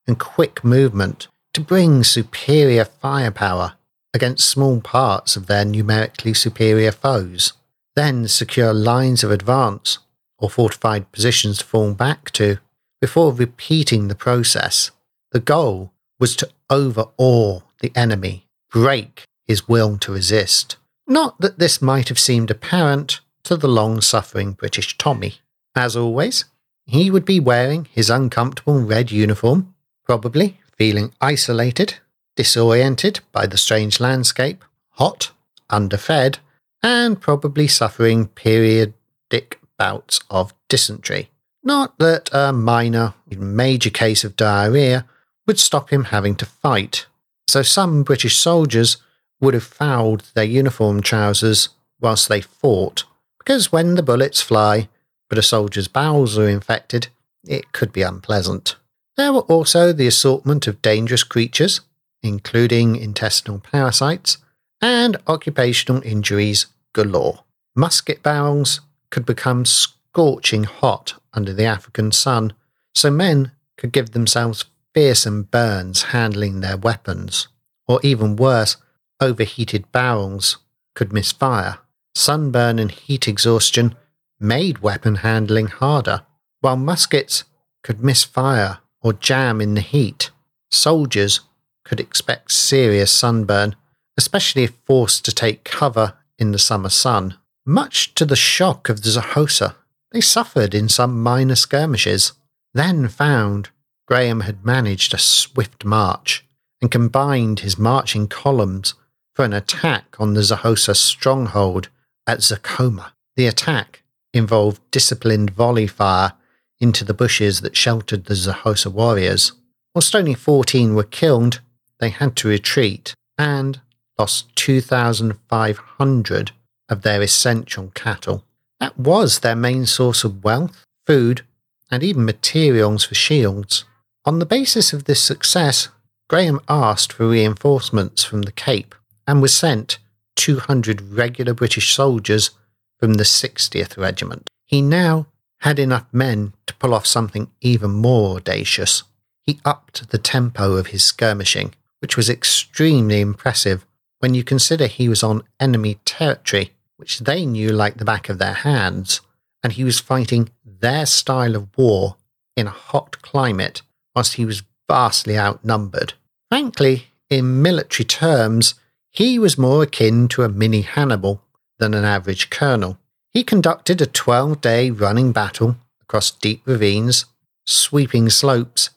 and 0.07 0.19
quick 0.19 0.63
movement 0.63 1.27
to 1.53 1.61
bring 1.61 2.03
superior 2.03 2.85
firepower 2.85 3.73
against 4.13 4.49
small 4.49 4.81
parts 4.81 5.35
of 5.35 5.47
their 5.47 5.65
numerically 5.65 6.33
superior 6.33 6.91
foes, 6.91 7.53
then 7.95 8.27
secure 8.27 8.73
lines 8.73 9.23
of 9.23 9.31
advance 9.31 9.99
or 10.37 10.49
fortified 10.49 11.11
positions 11.11 11.59
to 11.59 11.65
fall 11.65 11.93
back 11.93 12.31
to 12.31 12.57
before 12.99 13.33
repeating 13.33 14.07
the 14.07 14.15
process. 14.15 14.91
The 15.31 15.39
goal 15.39 15.91
was 16.19 16.35
to 16.37 16.49
overawe 16.69 17.61
the 17.79 17.91
enemy, 17.95 18.47
break 18.69 19.23
his 19.45 19.67
will 19.67 19.97
to 19.97 20.11
resist. 20.11 20.77
Not 21.07 21.39
that 21.41 21.59
this 21.59 21.81
might 21.81 22.09
have 22.09 22.19
seemed 22.19 22.51
apparent 22.51 23.21
to 23.43 23.57
the 23.57 23.67
long 23.67 24.01
suffering 24.01 24.53
British 24.53 24.97
Tommy. 24.97 25.35
As 25.75 25.95
always, 25.95 26.45
he 26.85 27.09
would 27.09 27.25
be 27.25 27.39
wearing 27.39 27.87
his 27.91 28.09
uncomfortable 28.09 28.81
red 28.81 29.11
uniform, 29.11 29.73
probably 30.05 30.59
feeling 30.77 31.13
isolated, 31.19 31.95
disoriented 32.35 33.19
by 33.31 33.45
the 33.45 33.57
strange 33.57 33.99
landscape, 33.99 34.63
hot, 34.91 35.31
underfed, 35.69 36.39
and 36.83 37.21
probably 37.21 37.67
suffering 37.67 38.27
periodic 38.27 39.59
bouts 39.77 40.19
of 40.29 40.53
dysentery. 40.69 41.29
Not 41.63 41.97
that 41.99 42.29
a 42.33 42.51
minor, 42.51 43.13
major 43.29 43.89
case 43.89 44.23
of 44.23 44.35
diarrhea 44.35 45.05
would 45.45 45.59
stop 45.59 45.91
him 45.91 46.05
having 46.05 46.35
to 46.35 46.45
fight. 46.45 47.05
So 47.47 47.61
some 47.61 48.03
British 48.03 48.37
soldiers 48.37 48.97
would 49.39 49.53
have 49.53 49.63
fouled 49.63 50.23
their 50.33 50.43
uniform 50.43 51.01
trousers 51.01 51.69
whilst 51.99 52.29
they 52.29 52.41
fought, 52.41 53.03
because 53.39 53.71
when 53.71 53.95
the 53.95 54.03
bullets 54.03 54.41
fly, 54.41 54.89
but 55.29 55.37
a 55.37 55.43
soldier's 55.43 55.87
bowels 55.87 56.37
are 56.37 56.47
infected, 56.47 57.07
it 57.43 57.71
could 57.71 57.91
be 57.91 58.01
unpleasant. 58.01 58.75
There 59.17 59.33
were 59.33 59.41
also 59.41 59.93
the 59.93 60.07
assortment 60.07 60.67
of 60.67 60.81
dangerous 60.81 61.23
creatures, 61.23 61.81
including 62.23 62.95
intestinal 62.95 63.59
parasites, 63.59 64.37
and 64.81 65.17
occupational 65.27 66.01
injuries 66.03 66.67
galore. 66.93 67.43
Musket 67.75 68.21
barrels 68.23 68.81
could 69.09 69.25
become 69.25 69.65
scorching 69.65 70.63
hot 70.63 71.13
under 71.33 71.53
the 71.53 71.65
African 71.65 72.11
sun, 72.11 72.53
so 72.93 73.09
men 73.09 73.51
could 73.77 73.91
give 73.91 74.11
themselves 74.11 74.65
fearsome 74.93 75.43
burns 75.43 76.03
handling 76.03 76.59
their 76.59 76.77
weapons. 76.77 77.47
Or 77.87 77.99
even 78.03 78.35
worse, 78.35 78.77
overheated 79.19 79.91
barrels 79.91 80.57
could 80.95 81.13
misfire. 81.13 81.77
Sunburn 82.13 82.79
and 82.79 82.91
heat 82.91 83.27
exhaustion 83.27 83.95
made 84.39 84.79
weapon 84.79 85.15
handling 85.15 85.67
harder, 85.67 86.23
while 86.59 86.75
muskets 86.75 87.45
could 87.83 88.03
misfire 88.03 88.79
or 89.01 89.13
jam 89.13 89.61
in 89.61 89.73
the 89.75 89.81
heat. 89.81 90.31
Soldiers 90.69 91.41
could 91.83 91.99
expect 91.99 92.51
serious 92.51 93.11
sunburn, 93.11 93.75
especially 94.17 94.63
if 94.63 94.73
forced 94.85 95.25
to 95.25 95.31
take 95.31 95.63
cover 95.63 96.13
in 96.37 96.51
the 96.51 96.59
summer 96.59 96.89
sun. 96.89 97.37
Much 97.65 98.13
to 98.15 98.25
the 98.25 98.35
shock 98.35 98.89
of 98.89 99.03
the 99.03 99.09
Xhosa, 99.09 99.75
they 100.11 100.21
suffered 100.21 100.73
in 100.73 100.89
some 100.89 101.21
minor 101.21 101.55
skirmishes, 101.55 102.33
then 102.73 103.07
found 103.07 103.69
Graham 104.07 104.41
had 104.41 104.65
managed 104.65 105.13
a 105.13 105.17
swift 105.17 105.85
march 105.85 106.45
and 106.81 106.91
combined 106.91 107.59
his 107.59 107.77
marching 107.77 108.27
columns 108.27 108.95
for 109.33 109.45
an 109.45 109.53
attack 109.53 110.15
on 110.19 110.33
the 110.33 110.41
Xhosa 110.41 110.95
stronghold 110.95 111.89
at 112.27 112.39
Zokoma. 112.39 113.11
The 113.35 113.47
attack 113.47 114.03
involved 114.33 114.81
disciplined 114.91 115.51
volley 115.51 115.87
fire 115.87 116.33
into 116.79 117.05
the 117.05 117.13
bushes 117.13 117.61
that 117.61 117.77
sheltered 117.77 118.25
the 118.25 118.33
Xhosa 118.33 118.91
warriors. 118.91 119.53
Whilst 119.93 120.15
only 120.15 120.33
14 120.33 120.95
were 120.95 121.03
killed, 121.03 121.61
they 122.01 122.09
had 122.09 122.35
to 122.35 122.49
retreat 122.49 123.13
and 123.37 123.79
lost 124.19 124.53
2,500 124.57 126.51
of 126.89 127.01
their 127.03 127.21
essential 127.21 127.91
cattle. 127.95 128.43
That 128.81 128.97
was 128.97 129.39
their 129.39 129.55
main 129.55 129.85
source 129.85 130.25
of 130.25 130.43
wealth, 130.43 130.83
food, 131.05 131.43
and 131.89 132.03
even 132.03 132.25
materials 132.25 133.05
for 133.05 133.15
shields. 133.15 133.85
On 134.25 134.39
the 134.39 134.45
basis 134.45 134.91
of 134.91 135.05
this 135.05 135.21
success, 135.21 135.87
Graham 136.27 136.59
asked 136.67 137.13
for 137.13 137.27
reinforcements 137.27 138.23
from 138.23 138.41
the 138.41 138.51
Cape 138.51 138.95
and 139.27 139.41
was 139.41 139.53
sent 139.53 139.99
200 140.35 141.01
regular 141.01 141.53
British 141.53 141.93
soldiers 141.93 142.51
from 142.99 143.15
the 143.15 143.23
60th 143.23 143.97
Regiment. 143.97 144.49
He 144.65 144.81
now 144.81 145.27
had 145.59 145.77
enough 145.77 146.05
men 146.11 146.53
to 146.65 146.75
pull 146.75 146.93
off 146.93 147.05
something 147.05 147.51
even 147.61 147.91
more 147.91 148.37
audacious. 148.37 149.03
He 149.43 149.59
upped 149.65 150.09
the 150.09 150.17
tempo 150.17 150.73
of 150.73 150.87
his 150.87 151.03
skirmishing, 151.03 151.73
which 152.01 152.17
was 152.17 152.29
extremely 152.29 153.21
impressive 153.21 153.85
when 154.19 154.33
you 154.33 154.43
consider 154.43 154.87
he 154.87 155.07
was 155.09 155.23
on 155.23 155.43
enemy 155.59 155.99
territory, 156.05 156.71
which 156.97 157.19
they 157.19 157.45
knew 157.45 157.69
like 157.69 157.97
the 157.97 158.05
back 158.05 158.29
of 158.29 158.37
their 158.37 158.53
hands, 158.53 159.21
and 159.63 159.73
he 159.73 159.83
was 159.83 159.99
fighting 159.99 160.49
their 160.65 161.05
style 161.05 161.55
of 161.55 161.69
war 161.77 162.17
in 162.55 162.67
a 162.67 162.71
hot 162.71 163.21
climate 163.21 163.81
whilst 164.15 164.33
he 164.33 164.45
was 164.45 164.63
vastly 164.87 165.37
outnumbered. 165.37 166.13
Frankly, 166.49 167.07
in 167.29 167.61
military 167.61 168.05
terms, 168.05 168.75
he 169.09 169.39
was 169.39 169.57
more 169.57 169.83
akin 169.83 170.27
to 170.29 170.43
a 170.43 170.49
mini 170.49 170.81
Hannibal 170.81 171.41
than 171.79 171.93
an 171.93 172.05
average 172.05 172.49
colonel. 172.49 172.97
He 173.31 173.43
conducted 173.43 174.01
a 174.01 174.05
12 174.05 174.61
day 174.61 174.89
running 174.89 175.31
battle 175.31 175.77
across 176.01 176.31
deep 176.31 176.61
ravines, 176.65 177.25
sweeping 177.65 178.29
slopes, 178.29 178.89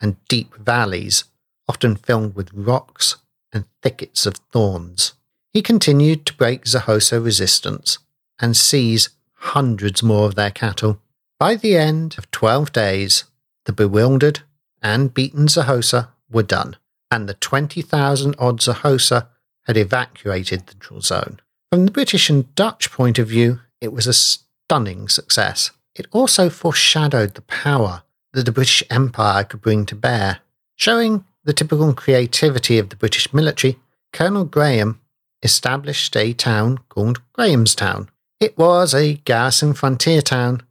and 0.00 0.16
deep 0.28 0.54
valleys, 0.56 1.24
often 1.70 1.94
filled 1.94 2.34
with 2.34 2.52
rocks 2.52 3.14
and 3.52 3.64
thickets 3.80 4.26
of 4.26 4.34
thorns. 4.52 5.12
He 5.52 5.62
continued 5.62 6.26
to 6.26 6.34
break 6.34 6.64
Xhosa 6.64 7.24
resistance 7.24 7.98
and 8.40 8.56
seize 8.56 9.10
hundreds 9.34 10.02
more 10.02 10.26
of 10.26 10.34
their 10.34 10.50
cattle. 10.50 11.00
By 11.38 11.54
the 11.54 11.76
end 11.76 12.16
of 12.18 12.28
12 12.32 12.72
days, 12.72 13.22
the 13.66 13.72
bewildered 13.72 14.40
and 14.82 15.14
beaten 15.14 15.46
Xhosa 15.46 16.08
were 16.28 16.42
done, 16.42 16.74
and 17.08 17.28
the 17.28 17.34
20,000 17.34 18.34
odd 18.36 18.58
Xhosa 18.58 19.28
had 19.68 19.76
evacuated 19.76 20.66
the 20.66 20.74
neutral 20.74 21.02
zone. 21.02 21.38
From 21.70 21.84
the 21.84 21.92
British 21.92 22.28
and 22.28 22.52
Dutch 22.56 22.90
point 22.90 23.20
of 23.20 23.28
view, 23.28 23.60
it 23.80 23.92
was 23.92 24.08
a 24.08 24.12
stunning 24.12 25.06
success. 25.06 25.70
It 25.94 26.08
also 26.10 26.50
foreshadowed 26.50 27.34
the 27.34 27.42
power 27.42 28.02
that 28.32 28.44
the 28.44 28.58
British 28.58 28.82
Empire 28.90 29.44
could 29.44 29.60
bring 29.60 29.86
to 29.86 29.94
bear. 29.94 30.40
Showing 30.74 31.24
the 31.44 31.52
typical 31.52 31.92
creativity 31.94 32.78
of 32.78 32.90
the 32.90 32.96
British 32.96 33.32
military, 33.32 33.78
Colonel 34.12 34.44
Graham 34.44 35.00
established 35.42 36.16
a 36.16 36.32
town 36.32 36.78
called 36.88 37.20
Grahamstown. 37.32 38.10
It 38.40 38.56
was 38.58 38.94
a 38.94 39.14
garrison 39.14 39.74
frontier 39.74 40.22
town 40.22 40.62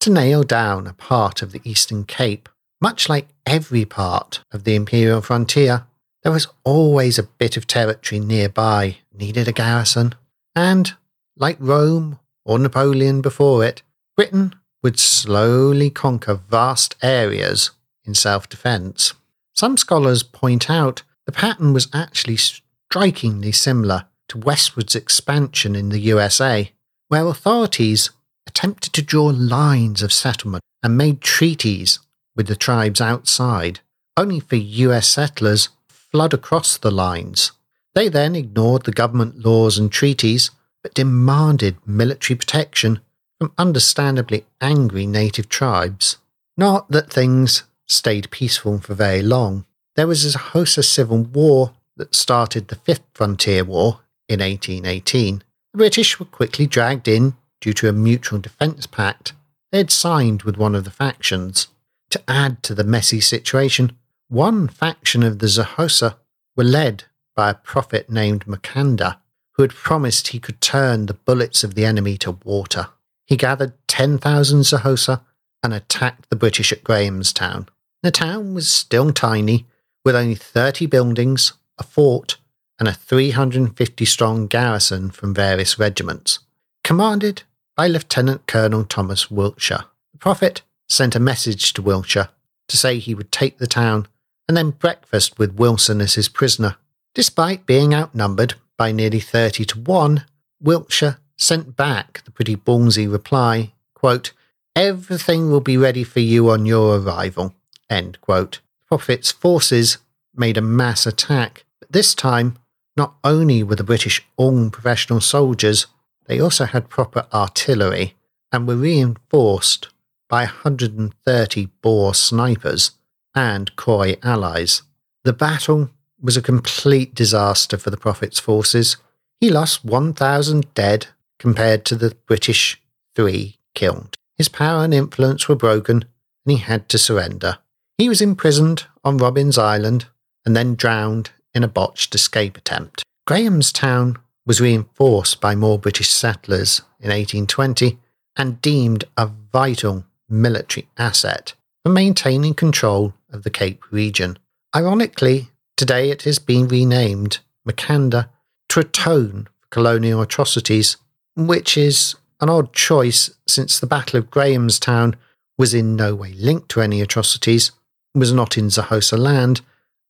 to 0.00 0.10
nail 0.10 0.42
down 0.42 0.86
a 0.86 0.92
part 0.92 1.42
of 1.42 1.52
the 1.52 1.60
Eastern 1.64 2.04
Cape. 2.04 2.48
Much 2.80 3.08
like 3.08 3.28
every 3.46 3.84
part 3.84 4.40
of 4.52 4.64
the 4.64 4.74
imperial 4.74 5.20
frontier, 5.20 5.84
there 6.22 6.32
was 6.32 6.46
always 6.64 7.18
a 7.18 7.24
bit 7.24 7.56
of 7.56 7.66
territory 7.66 8.20
nearby 8.20 8.98
needed 9.12 9.48
a 9.48 9.52
garrison. 9.52 10.14
And, 10.54 10.94
like 11.36 11.56
Rome 11.58 12.18
or 12.44 12.58
Napoleon 12.58 13.20
before 13.20 13.64
it, 13.64 13.82
Britain 14.16 14.54
would 14.82 14.98
slowly 14.98 15.90
conquer 15.90 16.34
vast 16.34 16.96
areas 17.02 17.72
in 18.04 18.14
self 18.14 18.48
defence. 18.48 19.14
Some 19.58 19.76
scholars 19.76 20.22
point 20.22 20.70
out 20.70 21.02
the 21.26 21.32
pattern 21.32 21.72
was 21.72 21.88
actually 21.92 22.36
strikingly 22.36 23.50
similar 23.50 24.04
to 24.28 24.38
westwards 24.38 24.94
expansion 24.94 25.74
in 25.74 25.88
the 25.88 25.98
USA, 25.98 26.70
where 27.08 27.26
authorities 27.26 28.10
attempted 28.46 28.92
to 28.92 29.02
draw 29.02 29.24
lines 29.24 30.00
of 30.00 30.12
settlement 30.12 30.62
and 30.80 30.96
made 30.96 31.20
treaties 31.20 31.98
with 32.36 32.46
the 32.46 32.54
tribes 32.54 33.00
outside, 33.00 33.80
only 34.16 34.38
for 34.38 34.54
US 34.54 35.08
settlers 35.08 35.70
flood 35.88 36.32
across 36.32 36.78
the 36.78 36.92
lines. 36.92 37.50
They 37.96 38.08
then 38.08 38.36
ignored 38.36 38.84
the 38.84 38.92
government 38.92 39.44
laws 39.44 39.76
and 39.76 39.90
treaties, 39.90 40.52
but 40.84 40.94
demanded 40.94 41.84
military 41.84 42.36
protection 42.36 43.00
from 43.40 43.52
understandably 43.58 44.46
angry 44.60 45.04
native 45.04 45.48
tribes. 45.48 46.18
Not 46.56 46.92
that 46.92 47.12
things 47.12 47.64
stayed 47.88 48.30
peaceful 48.30 48.78
for 48.78 48.94
very 48.94 49.22
long. 49.22 49.64
There 49.96 50.06
was 50.06 50.24
a 50.24 50.38
Xhosa 50.38 50.84
civil 50.84 51.22
war 51.22 51.72
that 51.96 52.14
started 52.14 52.68
the 52.68 52.76
Fifth 52.76 53.04
Frontier 53.14 53.64
War 53.64 54.00
in 54.28 54.40
1818. 54.40 55.42
The 55.72 55.78
British 55.78 56.18
were 56.18 56.26
quickly 56.26 56.66
dragged 56.66 57.08
in 57.08 57.34
due 57.60 57.72
to 57.74 57.88
a 57.88 57.92
mutual 57.92 58.38
defence 58.38 58.86
pact 58.86 59.32
they 59.70 59.78
had 59.78 59.90
signed 59.90 60.42
with 60.42 60.56
one 60.56 60.74
of 60.74 60.84
the 60.84 60.90
factions. 60.90 61.68
To 62.10 62.22
add 62.26 62.62
to 62.62 62.74
the 62.74 62.84
messy 62.84 63.20
situation, 63.20 63.92
one 64.28 64.68
faction 64.68 65.22
of 65.22 65.38
the 65.38 65.46
Xhosa 65.46 66.16
were 66.56 66.64
led 66.64 67.04
by 67.36 67.50
a 67.50 67.54
prophet 67.54 68.10
named 68.10 68.46
Makhanda, 68.46 69.18
who 69.52 69.62
had 69.62 69.74
promised 69.74 70.28
he 70.28 70.38
could 70.38 70.60
turn 70.60 71.06
the 71.06 71.14
bullets 71.14 71.64
of 71.64 71.74
the 71.74 71.84
enemy 71.84 72.16
to 72.18 72.38
water. 72.44 72.88
He 73.26 73.36
gathered 73.36 73.74
10,000 73.88 74.60
Xhosa 74.60 75.20
and 75.62 75.74
attacked 75.74 76.30
the 76.30 76.36
British 76.36 76.72
at 76.72 76.84
Grahamstown. 76.84 77.68
The 78.02 78.10
town 78.12 78.54
was 78.54 78.68
still 78.68 79.12
tiny, 79.12 79.66
with 80.04 80.14
only 80.14 80.36
30 80.36 80.86
buildings, 80.86 81.54
a 81.78 81.82
fort, 81.82 82.36
and 82.78 82.86
a 82.86 82.92
350 82.92 84.04
strong 84.04 84.46
garrison 84.46 85.10
from 85.10 85.34
various 85.34 85.78
regiments, 85.78 86.38
commanded 86.84 87.42
by 87.76 87.88
Lieutenant 87.88 88.46
Colonel 88.46 88.84
Thomas 88.84 89.30
Wiltshire. 89.30 89.84
The 90.12 90.18
prophet 90.18 90.62
sent 90.88 91.16
a 91.16 91.20
message 91.20 91.72
to 91.72 91.82
Wiltshire 91.82 92.28
to 92.68 92.76
say 92.76 92.98
he 92.98 93.14
would 93.14 93.32
take 93.32 93.58
the 93.58 93.66
town 93.66 94.06
and 94.46 94.56
then 94.56 94.70
breakfast 94.70 95.38
with 95.38 95.58
Wilson 95.58 96.00
as 96.00 96.14
his 96.14 96.28
prisoner. 96.28 96.76
Despite 97.14 97.66
being 97.66 97.92
outnumbered 97.92 98.54
by 98.76 98.92
nearly 98.92 99.20
30 99.20 99.64
to 99.66 99.78
1, 99.80 100.24
Wiltshire 100.60 101.18
sent 101.36 101.76
back 101.76 102.22
the 102.24 102.30
pretty 102.30 102.54
ballsy 102.54 103.10
reply, 103.10 103.72
quote, 103.94 104.32
Everything 104.76 105.50
will 105.50 105.60
be 105.60 105.76
ready 105.76 106.04
for 106.04 106.20
you 106.20 106.50
on 106.50 106.64
your 106.64 107.00
arrival. 107.00 107.54
End 107.90 108.20
quote. 108.20 108.60
Prophet's 108.86 109.30
forces 109.30 109.98
made 110.34 110.56
a 110.56 110.62
mass 110.62 111.06
attack, 111.06 111.64
but 111.80 111.92
this 111.92 112.14
time, 112.14 112.56
not 112.96 113.14
only 113.22 113.62
were 113.62 113.76
the 113.76 113.84
British 113.84 114.26
all 114.36 114.70
professional 114.70 115.20
soldiers, 115.20 115.86
they 116.26 116.40
also 116.40 116.64
had 116.64 116.88
proper 116.88 117.26
artillery 117.32 118.14
and 118.52 118.66
were 118.66 118.76
reinforced 118.76 119.88
by 120.28 120.44
130 120.44 121.66
Boer 121.82 122.14
snipers 122.14 122.92
and 123.34 123.74
Khoi 123.76 124.16
allies. 124.22 124.82
The 125.24 125.32
battle 125.32 125.90
was 126.20 126.36
a 126.36 126.42
complete 126.42 127.14
disaster 127.14 127.78
for 127.78 127.90
the 127.90 127.96
Prophet's 127.96 128.40
forces. 128.40 128.96
He 129.40 129.50
lost 129.50 129.84
1,000 129.84 130.74
dead 130.74 131.08
compared 131.38 131.84
to 131.86 131.94
the 131.94 132.16
British 132.26 132.80
three 133.14 133.58
killed. 133.74 134.16
His 134.36 134.48
power 134.48 134.84
and 134.84 134.94
influence 134.94 135.48
were 135.48 135.56
broken, 135.56 136.04
and 136.44 136.52
he 136.52 136.56
had 136.56 136.88
to 136.90 136.98
surrender. 136.98 137.58
He 137.98 138.08
was 138.08 138.22
imprisoned 138.22 138.86
on 139.02 139.18
Robben's 139.18 139.58
Island 139.58 140.06
and 140.46 140.56
then 140.56 140.76
drowned 140.76 141.30
in 141.52 141.64
a 141.64 141.68
botched 141.68 142.14
escape 142.14 142.56
attempt. 142.56 143.02
Grahamstown 143.26 144.16
was 144.46 144.60
reinforced 144.60 145.40
by 145.40 145.56
more 145.56 145.80
British 145.80 146.08
settlers 146.08 146.82
in 147.00 147.10
1820 147.10 147.98
and 148.36 148.62
deemed 148.62 149.04
a 149.16 149.26
vital 149.52 150.04
military 150.28 150.88
asset 150.96 151.54
for 151.84 151.90
maintaining 151.90 152.54
control 152.54 153.14
of 153.30 153.42
the 153.42 153.50
Cape 153.50 153.82
region. 153.90 154.38
Ironically, 154.74 155.48
today 155.76 156.10
it 156.10 156.22
has 156.22 156.38
been 156.38 156.68
renamed 156.68 157.40
Makhanda 157.68 158.28
to 158.68 158.80
atone 158.80 159.48
for 159.60 159.68
colonial 159.70 160.22
atrocities, 160.22 160.98
which 161.34 161.76
is 161.76 162.14
an 162.40 162.48
odd 162.48 162.72
choice 162.72 163.30
since 163.48 163.80
the 163.80 163.86
Battle 163.86 164.18
of 164.18 164.30
Grahamstown 164.30 165.16
was 165.58 165.74
in 165.74 165.96
no 165.96 166.14
way 166.14 166.32
linked 166.34 166.68
to 166.70 166.80
any 166.80 167.00
atrocities, 167.00 167.72
was 168.14 168.32
not 168.32 168.56
in 168.56 168.66
Xhosa 168.66 169.18
land, 169.18 169.60